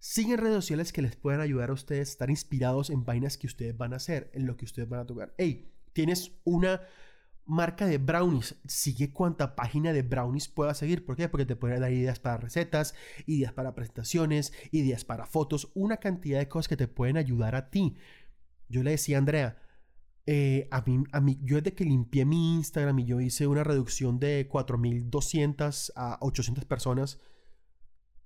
Siguen 0.00 0.38
redes 0.38 0.54
sociales 0.54 0.92
que 0.92 1.02
les 1.02 1.16
puedan 1.16 1.40
ayudar 1.40 1.70
a 1.70 1.72
ustedes 1.72 2.08
a 2.08 2.12
estar 2.12 2.30
inspirados 2.30 2.88
en 2.90 3.04
vainas 3.04 3.36
que 3.36 3.48
ustedes 3.48 3.76
van 3.76 3.92
a 3.92 3.96
hacer, 3.96 4.30
en 4.32 4.46
lo 4.46 4.56
que 4.56 4.64
ustedes 4.64 4.88
van 4.88 5.00
a 5.00 5.06
tocar. 5.06 5.34
Hey, 5.38 5.72
tienes 5.92 6.30
una 6.44 6.82
marca 7.44 7.84
de 7.86 7.98
brownies, 7.98 8.54
sigue 8.68 9.12
cuanta 9.12 9.56
página 9.56 9.92
de 9.92 10.02
brownies 10.02 10.46
puedas 10.46 10.78
seguir. 10.78 11.04
¿Por 11.04 11.16
qué? 11.16 11.28
Porque 11.28 11.46
te 11.46 11.56
pueden 11.56 11.80
dar 11.80 11.92
ideas 11.92 12.20
para 12.20 12.36
recetas, 12.36 12.94
ideas 13.26 13.52
para 13.52 13.74
presentaciones, 13.74 14.52
ideas 14.70 15.04
para 15.04 15.26
fotos, 15.26 15.72
una 15.74 15.96
cantidad 15.96 16.38
de 16.38 16.48
cosas 16.48 16.68
que 16.68 16.76
te 16.76 16.86
pueden 16.86 17.16
ayudar 17.16 17.56
a 17.56 17.70
ti. 17.70 17.96
Yo 18.68 18.84
le 18.84 18.92
decía 18.92 19.16
a 19.16 19.18
Andrea, 19.18 19.58
eh, 20.30 20.68
a, 20.70 20.82
mí, 20.82 21.04
a 21.12 21.22
mí, 21.22 21.38
yo 21.42 21.56
desde 21.56 21.72
que 21.72 21.86
limpié 21.86 22.26
mi 22.26 22.56
Instagram 22.56 22.98
y 22.98 23.06
yo 23.06 23.18
hice 23.18 23.46
una 23.46 23.64
reducción 23.64 24.18
de 24.18 24.46
4.200 24.46 25.92
a 25.96 26.18
800 26.20 26.66
personas, 26.66 27.18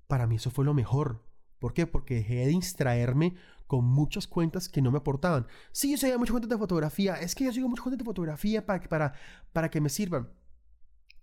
para 0.08 0.26
mí 0.26 0.34
eso 0.34 0.50
fue 0.50 0.64
lo 0.64 0.74
mejor. 0.74 1.24
¿Por 1.60 1.74
qué? 1.74 1.86
Porque 1.86 2.16
dejé 2.16 2.34
de 2.34 2.46
distraerme 2.48 3.36
con 3.68 3.84
muchas 3.84 4.26
cuentas 4.26 4.68
que 4.68 4.82
no 4.82 4.90
me 4.90 4.98
aportaban. 4.98 5.46
Sí, 5.70 5.92
yo 5.92 5.96
seguía 5.96 6.18
muchas 6.18 6.32
cuentas 6.32 6.50
de 6.50 6.58
fotografía. 6.58 7.14
Es 7.14 7.36
que 7.36 7.44
yo 7.44 7.52
sigo 7.52 7.68
muchas 7.68 7.84
cuentas 7.84 7.98
de 7.98 8.04
fotografía 8.04 8.66
para, 8.66 8.82
para, 8.88 9.14
para 9.52 9.70
que 9.70 9.80
me 9.80 9.88
sirvan. 9.88 10.28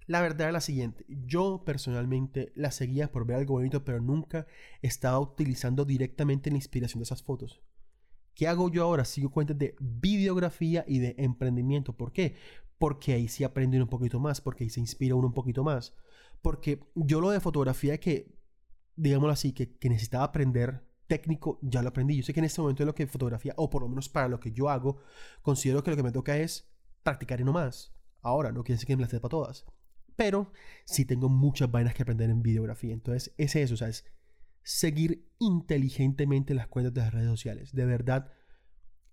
La 0.08 0.22
verdad 0.22 0.48
es 0.48 0.54
la 0.54 0.62
siguiente. 0.62 1.06
Yo 1.10 1.64
personalmente 1.66 2.54
la 2.56 2.72
seguía 2.72 3.12
por 3.12 3.26
ver 3.26 3.36
algo 3.36 3.56
bonito, 3.56 3.84
pero 3.84 4.00
nunca 4.00 4.48
estaba 4.82 5.20
utilizando 5.20 5.84
directamente 5.84 6.50
la 6.50 6.56
inspiración 6.56 7.02
de 7.02 7.04
esas 7.04 7.22
fotos. 7.22 7.62
¿Qué 8.40 8.48
hago 8.48 8.72
yo 8.72 8.84
ahora? 8.84 9.04
Sigo 9.04 9.32
cuentas 9.32 9.58
de 9.58 9.76
videografía 9.82 10.86
y 10.88 11.00
de 11.00 11.14
emprendimiento. 11.18 11.92
¿Por 11.92 12.14
qué? 12.14 12.38
Porque 12.78 13.12
ahí 13.12 13.28
sí 13.28 13.44
aprende 13.44 13.82
un 13.82 13.90
poquito 13.90 14.18
más, 14.22 14.40
porque 14.40 14.64
ahí 14.64 14.70
se 14.70 14.80
inspira 14.80 15.14
uno 15.16 15.28
un 15.28 15.34
poquito 15.34 15.62
más. 15.62 15.94
Porque 16.42 16.80
yo 16.96 17.20
lo 17.20 17.32
de 17.32 17.42
fotografía 17.42 18.00
que 18.00 18.40
digámoslo 18.96 19.34
así, 19.34 19.52
que, 19.52 19.78
necesitaba 19.90 20.24
aprender 20.24 20.88
técnico, 21.08 21.60
ya 21.62 21.82
lo 21.82 21.90
aprendí. 21.90 22.16
Yo 22.16 22.24
sé 22.24 22.34
que 22.34 22.40
en 22.40 22.46
este 22.46 22.62
momento 22.62 22.86
lo 22.86 22.96
que 22.96 23.08
fotografía, 23.08 23.54
o 23.58 23.70
por 23.70 23.82
lo 23.82 23.90
menos 23.90 24.08
para 24.08 24.30
lo 24.30 24.40
que 24.40 24.54
yo 24.54 24.70
hago, 24.70 25.00
considero 25.42 25.84
que 25.84 25.92
lo 25.92 25.98
que 25.98 26.04
me 26.04 26.14
toca 26.14 26.38
es 26.38 26.72
practicar 27.04 27.42
y 27.42 27.44
no 27.44 27.52
más. 27.52 27.94
Ahora, 28.22 28.54
no 28.54 28.64
quiere 28.64 28.76
decir 28.76 28.88
que 28.88 28.96
me 28.96 29.02
las 29.02 29.12
sepa 29.12 29.28
todas. 29.28 29.66
Pero 30.16 30.54
sí 30.86 31.04
tengo 31.04 31.28
muchas 31.28 31.70
vainas 31.70 31.94
que 31.94 32.04
aprender 32.04 32.30
en 32.30 32.42
videografía. 32.42 32.94
Entonces, 32.94 33.34
es 33.38 33.58
eso, 33.58 33.74
o 33.74 33.78
sea, 33.78 33.90
es 33.90 34.06
seguir 34.64 35.28
inteligentemente 35.40 36.54
las 36.54 36.68
cuentas 36.68 36.94
de 36.94 37.02
las 37.02 37.14
redes 37.14 37.30
sociales. 37.30 37.74
De 37.74 37.86
verdad, 37.86 38.32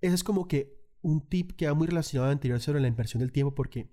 ese 0.01 0.15
es 0.15 0.25
como 0.25 0.49
que 0.49 0.77
un 1.03 1.29
tip 1.29 1.53
que 1.53 1.67
va 1.67 1.75
muy 1.75 1.87
relacionado 1.87 2.27
al 2.29 2.35
anterior 2.35 2.61
sobre 2.61 2.81
la 2.81 2.89
inversión 2.89 3.21
del 3.21 3.33
tiempo, 3.33 3.55
porque 3.55 3.91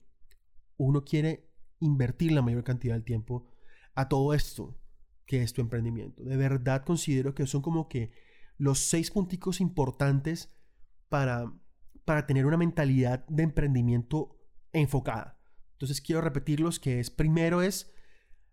uno 0.77 1.03
quiere 1.03 1.49
invertir 1.79 2.31
la 2.31 2.41
mayor 2.41 2.63
cantidad 2.63 2.95
del 2.95 3.03
tiempo 3.03 3.51
a 3.95 4.09
todo 4.09 4.33
esto 4.33 4.79
que 5.25 5.41
es 5.41 5.53
tu 5.53 5.61
emprendimiento. 5.61 6.23
De 6.23 6.37
verdad 6.37 6.83
considero 6.83 7.33
que 7.33 7.47
son 7.47 7.61
como 7.61 7.87
que 7.87 8.11
los 8.57 8.79
seis 8.79 9.11
punticos 9.11 9.61
importantes 9.61 10.53
para, 11.09 11.53
para 12.05 12.25
tener 12.25 12.45
una 12.45 12.57
mentalidad 12.57 13.25
de 13.27 13.43
emprendimiento 13.43 14.37
enfocada. 14.71 15.39
Entonces 15.73 16.01
quiero 16.01 16.21
repetirlos 16.21 16.79
que 16.79 16.99
es 16.99 17.09
primero 17.09 17.61
es 17.61 17.93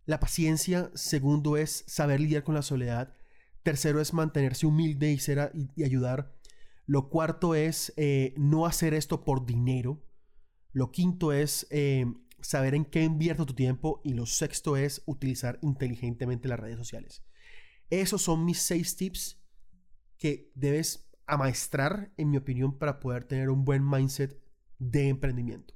la 0.06 0.20
paciencia, 0.20 0.90
segundo 0.94 1.56
es 1.56 1.84
saber 1.86 2.20
lidiar 2.20 2.42
con 2.42 2.54
la 2.54 2.62
soledad, 2.62 3.14
tercero 3.62 4.00
es 4.00 4.12
mantenerse 4.12 4.66
humilde 4.66 5.12
y, 5.12 5.18
ser 5.18 5.52
y, 5.54 5.84
ayudar, 5.84 6.34
lo 6.86 7.08
cuarto 7.08 7.54
es 7.54 7.92
eh, 7.96 8.34
no 8.36 8.66
hacer 8.66 8.94
esto 8.94 9.24
por 9.24 9.46
dinero, 9.46 10.02
lo 10.72 10.90
quinto 10.90 11.32
es 11.32 11.66
eh, 11.70 12.06
saber 12.40 12.74
en 12.74 12.84
qué 12.84 13.02
invierto 13.02 13.46
tu 13.46 13.54
tiempo 13.54 14.00
y 14.04 14.14
lo 14.14 14.26
sexto 14.26 14.76
es 14.76 15.02
utilizar 15.06 15.58
inteligentemente 15.62 16.48
las 16.48 16.60
redes 16.60 16.78
sociales. 16.78 17.22
Esos 17.90 18.22
son 18.22 18.44
mis 18.44 18.58
seis 18.60 18.96
tips 18.96 19.40
que 20.18 20.50
debes 20.54 21.10
amaestrar, 21.26 22.12
en 22.16 22.30
mi 22.30 22.36
opinión, 22.36 22.78
para 22.78 23.00
poder 23.00 23.24
tener 23.24 23.50
un 23.50 23.64
buen 23.64 23.88
mindset 23.88 24.40
de 24.78 25.08
emprendimiento. 25.08 25.74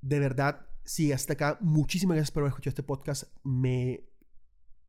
De 0.00 0.20
verdad, 0.20 0.68
si 0.86 1.12
hasta 1.12 1.34
acá, 1.34 1.58
muchísimas 1.60 2.14
gracias 2.14 2.30
por 2.30 2.42
haber 2.42 2.50
escuchado 2.50 2.70
este 2.70 2.82
podcast. 2.82 3.24
Me 3.42 4.08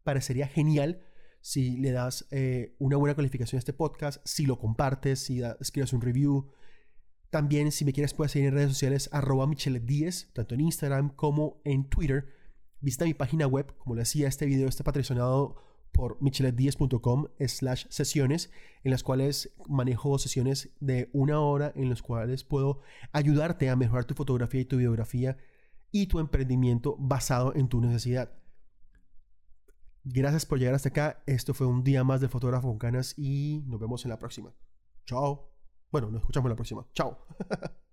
parecería 0.04 0.48
genial 0.48 1.02
si 1.42 1.78
le 1.78 1.92
das 1.92 2.28
eh, 2.32 2.76
una 2.80 2.98
buena 2.98 3.16
calificación 3.16 3.58
a 3.58 3.60
este 3.60 3.74
podcast, 3.74 4.26
si 4.26 4.46
lo 4.46 4.60
compartes, 4.60 5.20
si 5.20 5.42
escribes 5.60 5.94
un 5.94 6.02
review, 6.02 6.52
también, 7.30 7.72
si 7.72 7.84
me 7.84 7.94
quieres, 7.94 8.14
puedes 8.14 8.32
seguir 8.32 8.50
en 8.50 8.54
redes 8.54 8.70
sociales 8.70 9.10
arroba 9.12 9.46
michelet10, 9.48 10.32
tanto 10.34 10.56
en 10.56 10.62
Instagram 10.62 11.10
como 11.10 11.62
en 11.66 11.90
Twitter. 11.90 12.34
Visita 12.80 13.06
mi 13.06 13.14
página 13.14 13.48
web, 13.48 13.76
como 13.78 13.96
le 13.96 14.02
decía, 14.02 14.28
este 14.28 14.46
video 14.46 14.70
está 14.70 14.84
patrocinado 14.84 15.58
por 15.92 16.20
michelet10.com 16.20 17.28
slash 17.48 17.86
sesiones, 17.90 18.52
en 18.84 18.92
las 18.92 19.04
cuales 19.04 19.52
manejo 19.68 20.20
sesiones 20.20 20.70
de 20.80 21.10
una 21.12 21.40
hora 21.42 21.74
en 21.76 21.90
las 21.90 22.02
cuales 22.02 22.44
puedo 22.44 22.82
ayudarte 23.12 23.70
a 23.70 23.76
mejorar 23.76 24.06
tu 24.06 24.14
fotografía 24.14 24.62
y 24.62 24.66
tu 24.66 24.78
videografía 24.78 25.38
y 25.92 26.08
tu 26.08 26.20
emprendimiento 26.20 26.96
basado 27.00 27.56
en 27.56 27.68
tu 27.68 27.82
necesidad. 27.82 28.32
Gracias 30.04 30.46
por 30.46 30.60
llegar 30.60 30.76
hasta 30.76 30.90
acá. 30.90 31.24
Esto 31.26 31.54
fue 31.54 31.68
un 31.68 31.84
día 31.84 32.04
más 32.04 32.22
de 32.22 32.30
Fotógrafo 32.30 32.68
con 32.68 32.78
Canas 32.78 33.14
y 33.18 33.64
nos 33.68 33.80
vemos 33.80 34.06
en 34.06 34.10
la 34.10 34.20
próxima. 34.20 34.54
Chao. 35.06 35.52
Bueno, 35.92 36.10
nos 36.10 36.22
escuchamos 36.22 36.50
la 36.50 36.56
próxima. 36.56 36.88
Chao. 36.94 37.26